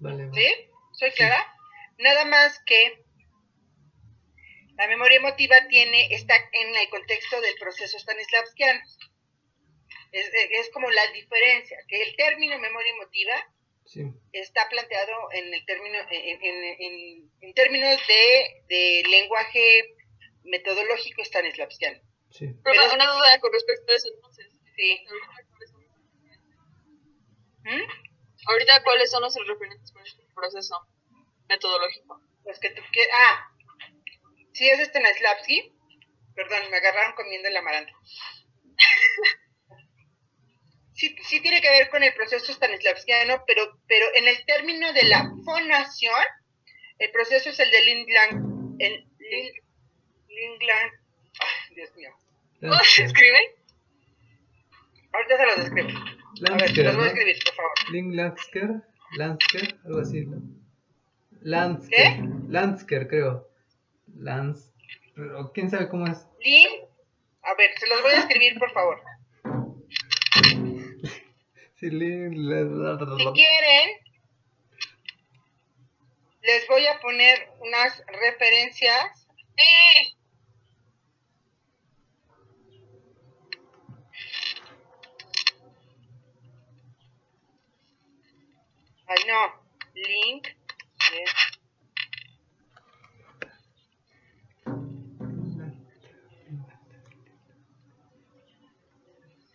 [0.00, 0.32] tema.
[0.34, 0.46] ¿Sí?
[0.92, 1.57] ¿Soy clara?
[1.98, 3.04] Nada más que
[4.76, 8.80] la memoria emotiva tiene, está en el contexto del proceso stanislavskiano.
[10.12, 13.52] Es, es como la diferencia, que el término memoria emotiva
[14.32, 19.94] está planteado en el término, en, en, términos de, de, lenguaje
[20.44, 22.00] metodológico stanislavskiano.
[22.30, 22.46] Sí.
[22.62, 24.46] Pero, una duda con respecto a eso entonces.
[24.76, 25.06] Sí.
[28.46, 30.86] Ahorita, ¿cuáles son los referentes para este proceso
[31.48, 32.20] metodológico?
[32.42, 33.16] Pues que tú quieras.
[33.20, 33.50] Ah,
[34.52, 35.74] sí es Stanislavski.
[36.34, 37.92] Perdón, me agarraron comiendo el amaranto.
[40.94, 45.04] sí, sí tiene que ver con el proceso stanislavskiano, pero, pero en el término de
[45.04, 46.22] la fonación,
[46.98, 48.76] el proceso es el de Lindland.
[48.80, 49.04] El,
[50.28, 50.92] Lindland.
[51.74, 52.10] Dios mío.
[52.60, 53.38] ¿Cómo se escribe?
[55.12, 55.88] Ahorita se los describo.
[55.88, 57.72] a ver, los voy a escribir, por favor.
[57.90, 58.70] Lindlandsker,
[59.16, 60.67] Landsker, algo así, ¿no?
[61.40, 61.88] Landsker.
[61.90, 62.28] ¿Qué?
[62.48, 63.48] Landsker, creo.
[64.16, 64.72] Lans.
[65.14, 66.26] Pero quién sabe cómo es.
[66.44, 66.68] Lin.
[67.42, 69.00] A ver, se los voy a escribir, por favor.
[71.76, 72.40] Si quieren,
[76.42, 79.28] les voy a poner unas referencias.
[89.06, 89.54] Ay, no.
[89.94, 90.57] Link.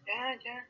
[0.06, 0.68] Ya, ya.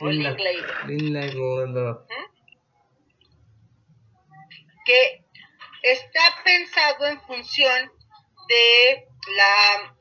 [0.00, 1.76] O Linklater.
[4.86, 5.24] Que
[5.82, 7.92] está pensado en función
[8.48, 9.06] de
[9.36, 9.94] la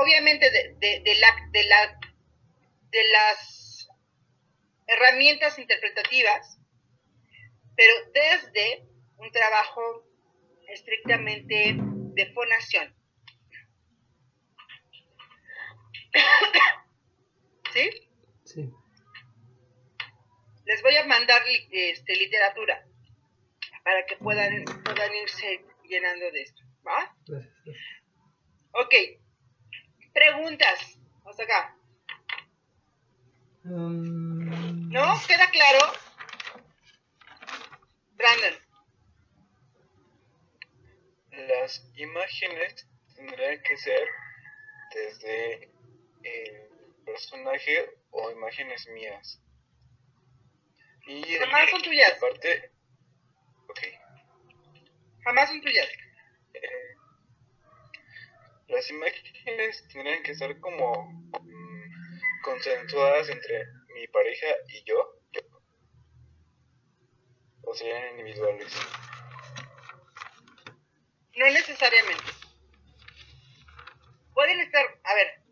[0.00, 1.98] obviamente de, de, de, la, de, la,
[2.90, 3.88] de las
[4.86, 6.58] herramientas interpretativas,
[7.76, 10.04] pero desde un trabajo
[10.68, 12.94] estrictamente de fonación.
[17.72, 17.90] ¿Sí?
[18.44, 18.70] Sí.
[20.64, 22.86] Les voy a mandar este, literatura
[23.84, 26.62] para que puedan, puedan irse llenando de esto.
[26.86, 27.14] ¿Va?
[27.26, 27.76] Gracias.
[28.72, 28.94] Ok.
[30.18, 30.98] Preguntas.
[31.24, 31.76] Hasta acá.
[33.64, 34.90] Um...
[34.90, 35.14] ¿No?
[35.28, 35.92] ¿Queda claro?
[38.16, 38.54] Brandon.
[41.30, 44.08] Las imágenes tendrían que ser
[44.92, 45.70] desde
[46.24, 46.68] el
[47.06, 49.40] personaje o imágenes mías.
[51.06, 52.12] Y Jamás son tuyas.
[52.16, 52.72] Aparte,
[53.68, 53.80] ok.
[55.22, 55.88] Jamás son tuyas.
[56.54, 56.87] Eh,
[58.68, 61.10] las imágenes tendrían que estar como
[61.40, 63.64] mm, consensuadas entre
[63.94, 65.14] mi pareja y yo,
[67.62, 68.72] o serían individuales.
[71.36, 72.24] No necesariamente.
[74.34, 75.42] Pueden estar, a ver,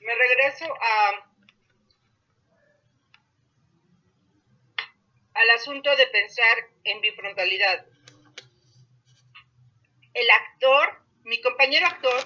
[0.00, 1.32] me regreso a
[5.34, 7.86] al asunto de pensar en bifrontalidad.
[10.14, 12.24] El actor, mi compañero actor,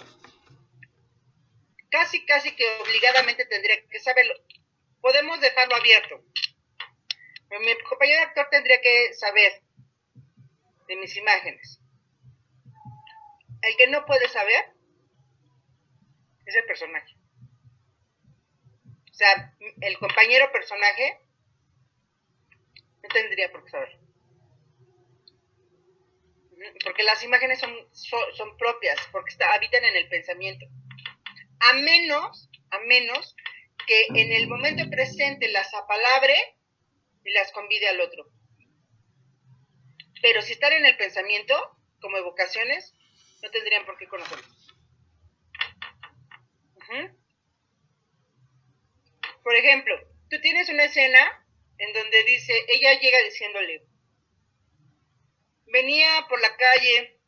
[1.91, 4.35] casi, casi que obligadamente tendría que saberlo.
[5.01, 6.25] Podemos dejarlo abierto.
[7.61, 9.63] mi compañero actor tendría que saber
[10.89, 11.81] de mis imágenes.
[13.63, 14.73] El que no puede saber
[16.45, 17.15] es el personaje.
[19.11, 21.21] O sea, el compañero personaje
[23.03, 24.06] no tendría por qué saber.
[26.85, 30.67] Porque las imágenes son, propias, porque habitan en el pensamiento.
[31.61, 33.37] A menos, a menos
[33.87, 36.35] que en el momento presente las apalabre
[37.25, 38.31] y las convide al otro.
[40.23, 41.55] Pero si están en el pensamiento,
[42.01, 42.95] como evocaciones,
[43.43, 44.75] no tendrían por qué conocerlos.
[49.43, 49.95] Por ejemplo,
[50.31, 51.47] tú tienes una escena
[51.79, 53.87] en donde dice, ella llega diciéndole,
[55.67, 57.21] venía por la calle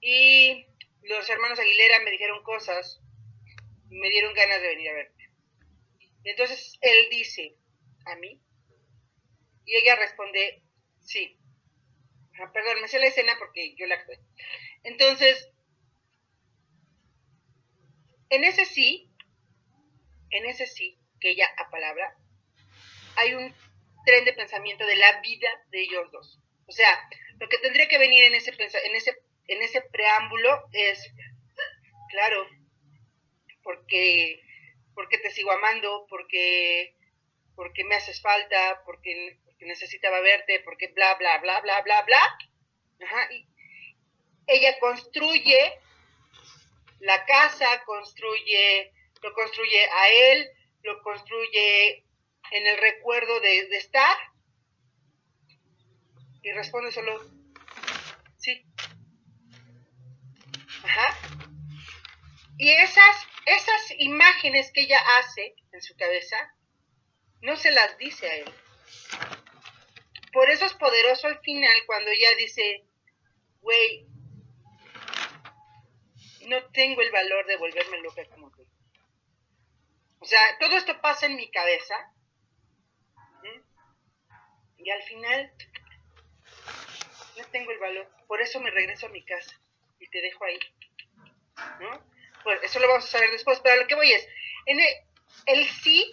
[0.00, 0.66] y
[1.02, 3.00] los hermanos Aguilera me dijeron cosas
[3.90, 5.30] y me dieron ganas de venir a verte.
[6.24, 7.56] entonces él dice,
[8.06, 8.40] ¿a mí?
[9.66, 10.62] Y ella responde,
[11.00, 11.38] sí.
[12.52, 14.18] Perdón, me sé la escena porque yo la actué.
[14.82, 15.50] Entonces,
[18.28, 19.10] en ese sí,
[20.30, 22.18] en ese sí, que ella a palabra,
[23.16, 23.54] hay un
[24.04, 26.43] tren de pensamiento de la vida de ellos dos.
[26.66, 27.08] O sea,
[27.38, 29.16] lo que tendría que venir en ese, en ese,
[29.48, 31.12] en ese preámbulo es,
[32.10, 32.46] claro,
[33.62, 34.40] porque,
[34.94, 36.94] porque te sigo amando, porque,
[37.56, 42.38] porque me haces falta, porque, porque necesitaba verte, porque bla, bla, bla, bla, bla, bla.
[43.02, 43.46] Ajá, y
[44.46, 45.78] ella construye
[47.00, 48.92] la casa, construye,
[49.22, 50.48] lo construye a él,
[50.82, 52.04] lo construye
[52.50, 54.16] en el recuerdo de, estar
[56.44, 57.24] y responde solo
[58.36, 58.66] sí.
[60.84, 61.18] Ajá.
[62.58, 63.16] Y esas,
[63.46, 66.36] esas imágenes que ella hace en su cabeza,
[67.40, 68.54] no se las dice a él.
[70.32, 72.84] Por eso es poderoso al final cuando ella dice,
[73.60, 74.06] güey,
[76.46, 78.66] no tengo el valor de volverme loca como tú.
[80.18, 81.94] O sea, todo esto pasa en mi cabeza
[84.76, 85.52] y al final
[87.36, 88.08] no tengo el valor.
[88.26, 89.58] Por eso me regreso a mi casa
[89.98, 90.58] y te dejo ahí.
[91.80, 92.14] ¿No?
[92.42, 94.28] Pues eso lo vamos a saber después, pero lo que voy es,
[94.66, 94.78] en
[95.46, 96.10] el, sí,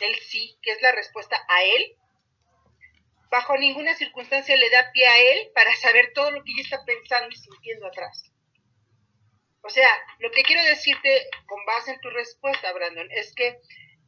[0.00, 1.96] el sí, que es la respuesta a él,
[3.30, 6.84] bajo ninguna circunstancia le da pie a él para saber todo lo que ella está
[6.84, 8.30] pensando y sintiendo atrás.
[9.62, 9.88] O sea,
[10.18, 13.58] lo que quiero decirte con base en tu respuesta, Brandon, es que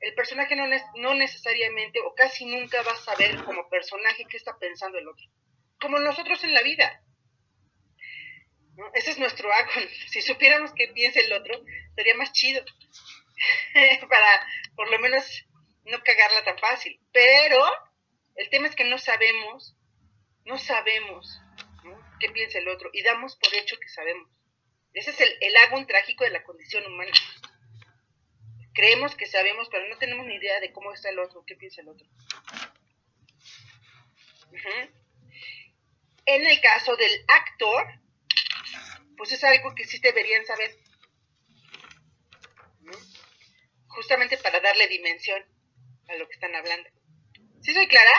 [0.01, 0.67] el personaje no,
[0.97, 5.27] no necesariamente o casi nunca va a saber como personaje qué está pensando el otro.
[5.81, 7.03] Como nosotros en la vida.
[8.95, 9.89] Ese es nuestro agon.
[10.09, 11.63] Si supiéramos qué piensa el otro,
[11.95, 12.65] sería más chido.
[14.09, 15.47] Para por lo menos
[15.85, 17.01] no cagarla tan fácil.
[17.13, 17.63] Pero
[18.37, 19.77] el tema es que no sabemos,
[20.45, 21.41] no sabemos
[22.19, 24.31] qué piensa el otro y damos por hecho que sabemos.
[24.95, 27.13] Ese es el, el trágico de la condición humana
[28.77, 31.81] creemos que sabemos, pero no tenemos ni idea de cómo está el otro, qué piensa
[31.81, 32.07] el otro.
[36.27, 37.87] En el caso del actor,
[39.17, 40.77] pues es algo que sí deberían saber.
[43.87, 45.43] Justamente para darle dimensión
[46.09, 46.89] a lo que están hablando.
[47.63, 48.11] ¿Sí soy clara?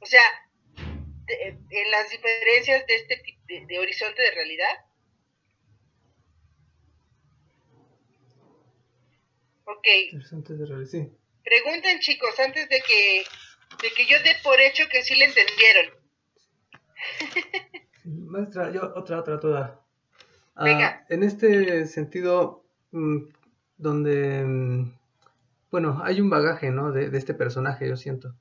[0.00, 0.22] O sea,
[1.28, 4.84] en las diferencias de este tipo de horizonte de realidad,
[9.70, 9.86] Ok.
[10.90, 11.12] sí.
[11.44, 13.24] Pregunten chicos antes de que,
[13.82, 15.97] de que yo dé por hecho que sí le entendieron.
[18.04, 19.80] Maestra, yo otra, otra, toda.
[20.56, 23.18] Ah, en este sentido, mm,
[23.76, 24.92] donde, mm,
[25.70, 26.92] bueno, hay un bagaje, ¿no?
[26.92, 28.34] De, este personaje, yo siento.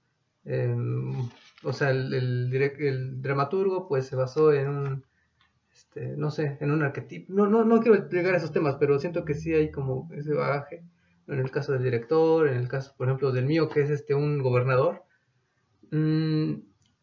[0.46, 1.30] Em,
[1.64, 5.04] o sea, el, el, el, dramaturgo, pues, se basó en un,
[5.74, 7.34] este, no sé, en un arquetipo.
[7.34, 10.34] No, no, no quiero llegar a esos temas, pero siento que sí hay como ese
[10.34, 10.84] bagaje
[11.28, 14.14] en el caso del director, en el caso, por ejemplo, del mío, que es este
[14.16, 15.04] un gobernador,
[15.92, 16.54] mm,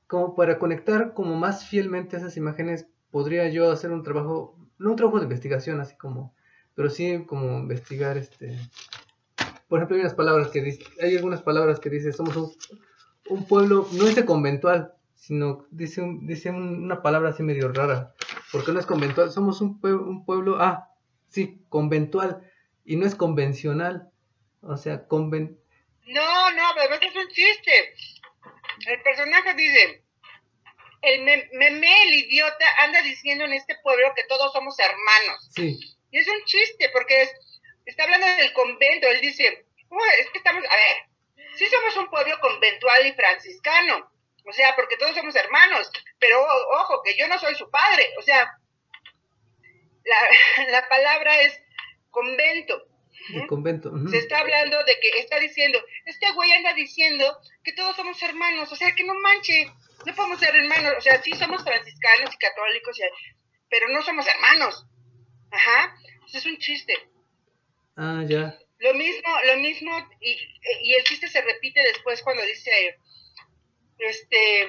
[0.06, 4.96] como para conectar como más fielmente esas imágenes, podría yo hacer un trabajo no un
[4.96, 6.34] trabajo de investigación así como,
[6.74, 8.58] pero sí como investigar este,
[9.68, 12.52] por ejemplo hay unas palabras que dice, hay algunas palabras que dice somos un,
[13.30, 18.14] un pueblo, no dice conventual, sino dice, un- dice un- una palabra así medio rara,
[18.52, 20.90] porque no es conventual, somos un, pue- un pueblo, ah,
[21.28, 22.42] sí, conventual,
[22.84, 24.10] y no es convencional,
[24.60, 25.58] o sea, conven,
[26.06, 27.72] No, no, pero es un chiste.
[28.86, 30.02] El personaje dice,
[31.02, 35.48] el me- meme, el idiota, anda diciendo en este pueblo que todos somos hermanos.
[35.54, 35.78] sí,
[36.10, 37.34] Y es un chiste, porque es-
[37.86, 39.08] está hablando del convento.
[39.08, 44.10] Él dice, "Uy, es que estamos, a ver, sí somos un pueblo conventual y franciscano.
[44.46, 45.90] O sea, porque todos somos hermanos.
[46.18, 48.10] Pero ojo, que yo no soy su padre.
[48.18, 48.48] O sea,
[50.04, 50.18] la,
[50.70, 51.60] la palabra es
[52.10, 52.86] convento.
[53.34, 54.08] El convento, ujú.
[54.08, 58.70] Se está hablando de que está diciendo, este güey anda diciendo que todos somos hermanos,
[58.70, 59.66] o sea, que no manche,
[60.06, 63.02] no podemos ser hermanos, o sea, sí somos franciscanos y católicos, y-
[63.70, 64.86] pero no somos hermanos.
[65.50, 65.96] Ajá,
[66.26, 66.94] eso es un chiste.
[67.96, 70.36] ah, ya, Lo mismo, lo mismo, y,
[70.82, 72.98] y el chiste se repite después cuando dice,
[73.98, 74.62] este,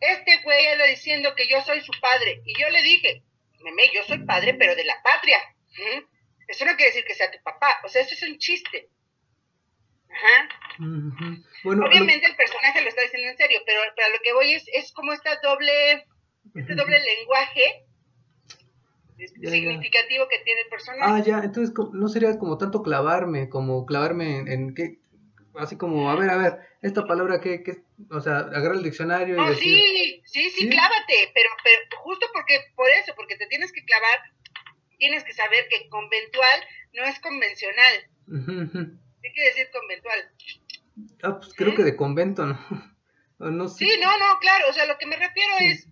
[0.00, 3.22] este güey anda diciendo que yo soy su padre, y yo le dije,
[3.60, 5.38] meme, yo soy padre, pero de la patria.
[5.72, 6.06] Ujú.
[6.48, 8.88] Eso no quiere decir que sea tu papá, o sea, eso es un chiste.
[10.10, 10.48] Ajá.
[10.80, 11.42] ujú.
[11.64, 14.54] bueno, lo- Obviamente el personaje lo está diciendo en serio, pero para lo que voy
[14.54, 16.06] es, es como esta doble,
[16.54, 17.84] este doble lenguaje
[19.18, 19.50] Ya, ya.
[19.50, 21.02] significativo que tiene el personaje.
[21.04, 24.98] Ah, ya, entonces no sería como tanto clavarme, como clavarme en, en qué,
[25.56, 29.34] así como, a ver, a ver, esta palabra que, que, o sea, agarrar el diccionario
[29.34, 30.68] y No, decir, sí, sí, sí, ¿Sí?
[30.70, 34.18] clávate, pero, pero justo porque, por eso, porque te tienes que clavar,
[34.98, 38.10] tienes que saber que conventual no es convencional.
[38.26, 40.30] ¿Qué quiere decir conventual?
[41.22, 42.58] ah, pues creo que de convento, ¿no?
[43.38, 43.84] O no sé.
[43.86, 45.66] Sí, no, no, claro, o sea, lo que me refiero Sí.
[45.66, 45.88] es,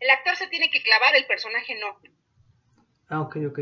[0.00, 2.00] el actor se tiene que clavar, el personaje no.
[3.08, 3.58] Ah, ok, ok,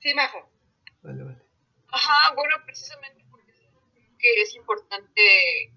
[0.00, 0.50] Sí, Majo.
[1.02, 1.38] vale, vale.
[1.88, 3.52] Ajá, bueno, precisamente porque
[4.18, 5.72] que es importante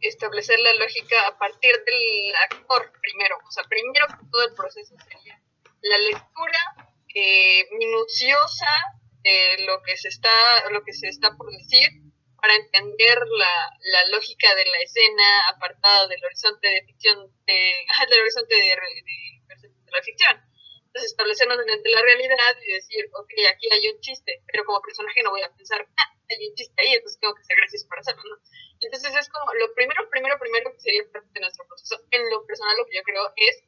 [0.00, 3.36] establecer la lógica a partir del actor primero.
[3.46, 5.40] O sea, primero que todo el proceso sería
[5.82, 6.60] la lectura
[7.14, 8.70] eh, minuciosa
[9.22, 11.88] de lo que se está, lo que se está por decir
[12.40, 17.74] para entender la, la lógica de la escena apartada del horizonte de ficción, de,
[18.10, 19.30] del horizonte de, de
[19.90, 20.34] de la ficción.
[20.90, 25.22] Entonces establecernos ante la realidad y decir, ok, aquí hay un chiste, pero como personaje
[25.22, 28.00] no voy a pensar, ah, hay un chiste ahí, entonces tengo que ser gracioso para
[28.00, 28.36] hacerlo, ¿no?
[28.80, 31.94] Entonces es como lo primero, primero, primero que sería parte de nuestro proceso.
[32.10, 33.62] En lo personal lo que yo creo es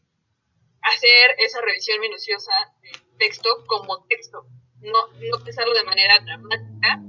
[0.82, 2.52] hacer esa revisión minuciosa
[2.82, 4.46] del texto como texto,
[4.80, 7.00] no, no pensarlo de manera dramática,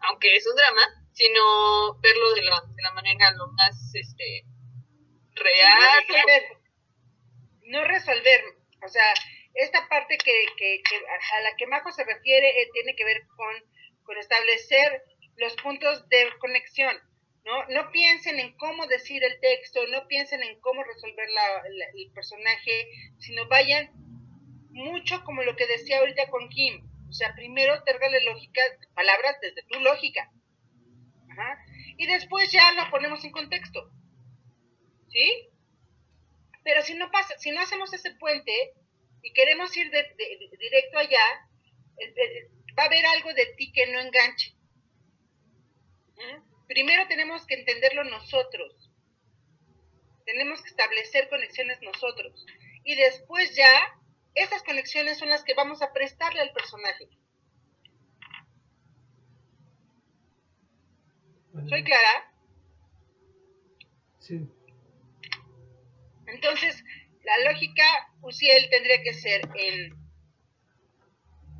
[0.00, 4.44] aunque es un drama, sino verlo de la, de la manera lo más este,
[5.34, 6.04] real.
[6.08, 6.42] no resolver,
[7.62, 8.44] no resolver,
[8.84, 9.14] o sea,
[9.54, 13.26] esta parte que, que, que a la que Majo se refiere eh, tiene que ver
[13.36, 13.54] con,
[14.04, 15.02] con establecer
[15.36, 16.96] los puntos de conexión,
[17.44, 17.66] ¿no?
[17.68, 21.62] No piensen en cómo decir el texto, no piensen en cómo resolver la,
[21.94, 22.88] el personaje,
[23.18, 23.90] sino vayan
[24.70, 28.62] mucho como lo que decía ahorita con Kim, o sea, primero térgale lógica,
[28.94, 30.30] palabras desde tu lógica,
[31.96, 33.90] y después ya lo ponemos en contexto,
[35.08, 35.48] ¿sí?
[36.64, 38.52] Pero si no pasa, si no hacemos ese puente
[39.22, 41.24] y queremos ir de, de- directo allá,
[42.78, 44.54] va a haber algo de ti que no enganche.
[46.70, 48.92] Primero tenemos que entenderlo nosotros.
[50.24, 52.46] Tenemos que establecer conexiones nosotros.
[52.84, 53.72] Y después ya,
[54.36, 57.08] esas conexiones son las que vamos a prestarle al personaje.
[61.68, 62.32] ¿Soy clara?
[64.20, 64.48] Sí,
[66.28, 66.84] Entonces,
[67.24, 67.82] la lógica,
[68.22, 69.92] Uciel, tendría que ser el,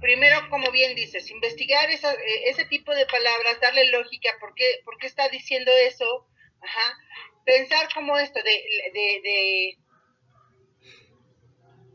[0.01, 4.81] primero, como bien dices, investigar esa- eh, ese tipo de palabras, darle lógica, ¿por qué,
[4.85, 6.27] por qué está diciendo eso?
[6.61, 6.97] Ajá.
[7.45, 8.51] Pensar como esto, de,
[8.93, 9.79] de, de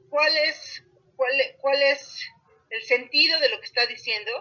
[0.10, 0.84] cuál es,
[1.16, 2.20] cuál, cuál es
[2.70, 4.32] el sentido de lo que está diciendo.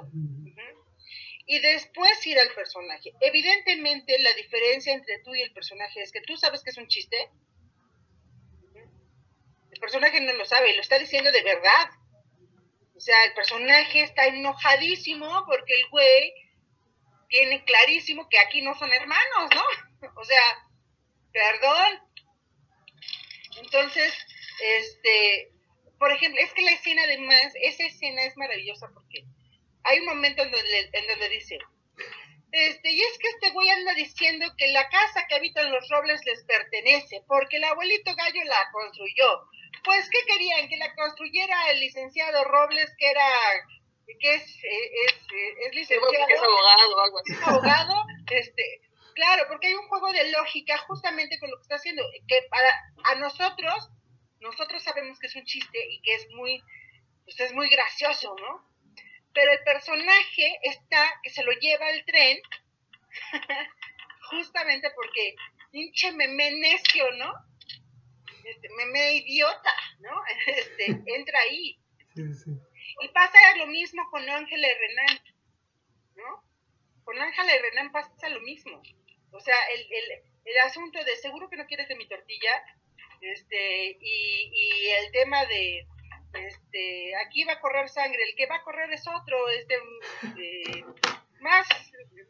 [1.46, 3.12] Y después ir al personaje.
[3.20, 6.88] Evidentemente, la diferencia entre tú y el personaje es que tú sabes que es un
[6.88, 7.28] chiste.
[9.70, 11.90] El personaje no lo sabe, lo está diciendo de verdad.
[13.04, 16.32] O sea, el personaje está enojadísimo porque el güey
[17.28, 20.08] tiene clarísimo que aquí no son hermanos, ¿no?
[20.16, 20.66] O sea,
[21.30, 22.00] perdón.
[23.58, 24.14] Entonces,
[24.58, 25.52] este,
[25.98, 29.26] por ejemplo, es que la escena además, esa escena es maravillosa porque
[29.82, 31.58] hay un momento en donde, en donde dice,
[32.52, 36.22] este, y es que este güey anda diciendo que la casa que habitan los robles
[36.24, 39.42] les pertenece, porque el abuelito gallo la construyó,
[39.84, 40.68] Pues, ¿qué querían?
[40.68, 43.28] Que la construyera el licenciado Robles, que era,
[44.18, 45.14] que es, es,
[45.66, 46.26] es, licenciado.
[46.26, 47.32] Que es abogado o algo así.
[47.32, 47.94] Es abogado,
[48.30, 48.80] este,
[49.14, 52.68] claro, porque hay un juego de lógica justamente con lo que está haciendo, que para
[53.04, 53.90] a nosotros,
[54.40, 56.62] nosotros sabemos que es un chiste y que es muy,
[57.24, 58.66] pues es muy gracioso, ¿no?
[59.32, 62.40] Pero el personaje está, que se lo lleva al tren,
[64.30, 65.34] justamente porque
[65.70, 67.32] pinche meme necio, ¿no?
[68.44, 70.22] Este, meme idiota, ¿no?
[70.46, 71.78] Este, entra ahí.
[73.00, 75.20] Y pasa lo mismo con Ángela y Renan,
[76.16, 76.44] ¿no?
[77.04, 78.82] Con Ángela y Renan pasa lo mismo.
[79.32, 82.52] O sea, el, el, el asunto de seguro que no quieres de mi tortilla,
[83.20, 85.86] este, y, y el tema de,
[86.34, 89.74] este, aquí va a correr sangre, el que va a correr es otro, este,
[90.38, 90.84] eh,
[91.40, 91.66] más,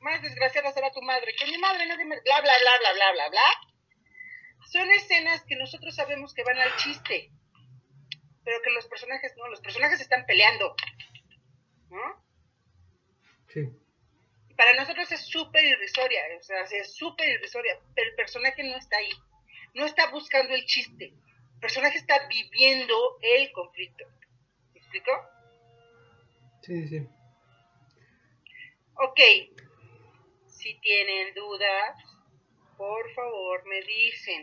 [0.00, 3.28] más desgraciada será tu madre, que mi madre no bla, bla, bla, bla, bla, bla,
[3.28, 3.73] bla.
[4.70, 7.30] Son escenas que nosotros sabemos que van al chiste,
[8.44, 10.74] pero que los personajes no, los personajes están peleando,
[11.90, 12.24] ¿no?
[13.48, 13.68] Sí.
[14.56, 18.96] Para nosotros es súper irrisoria, o sea, es súper irrisoria, pero el personaje no está
[18.96, 19.10] ahí,
[19.74, 21.06] no está buscando el chiste,
[21.54, 24.04] el personaje está viviendo el conflicto.
[24.72, 25.12] ¿Me explico?
[26.62, 27.08] Sí, sí.
[28.96, 29.20] Ok,
[30.46, 31.96] si tienen dudas,
[32.76, 34.42] por favor me dicen.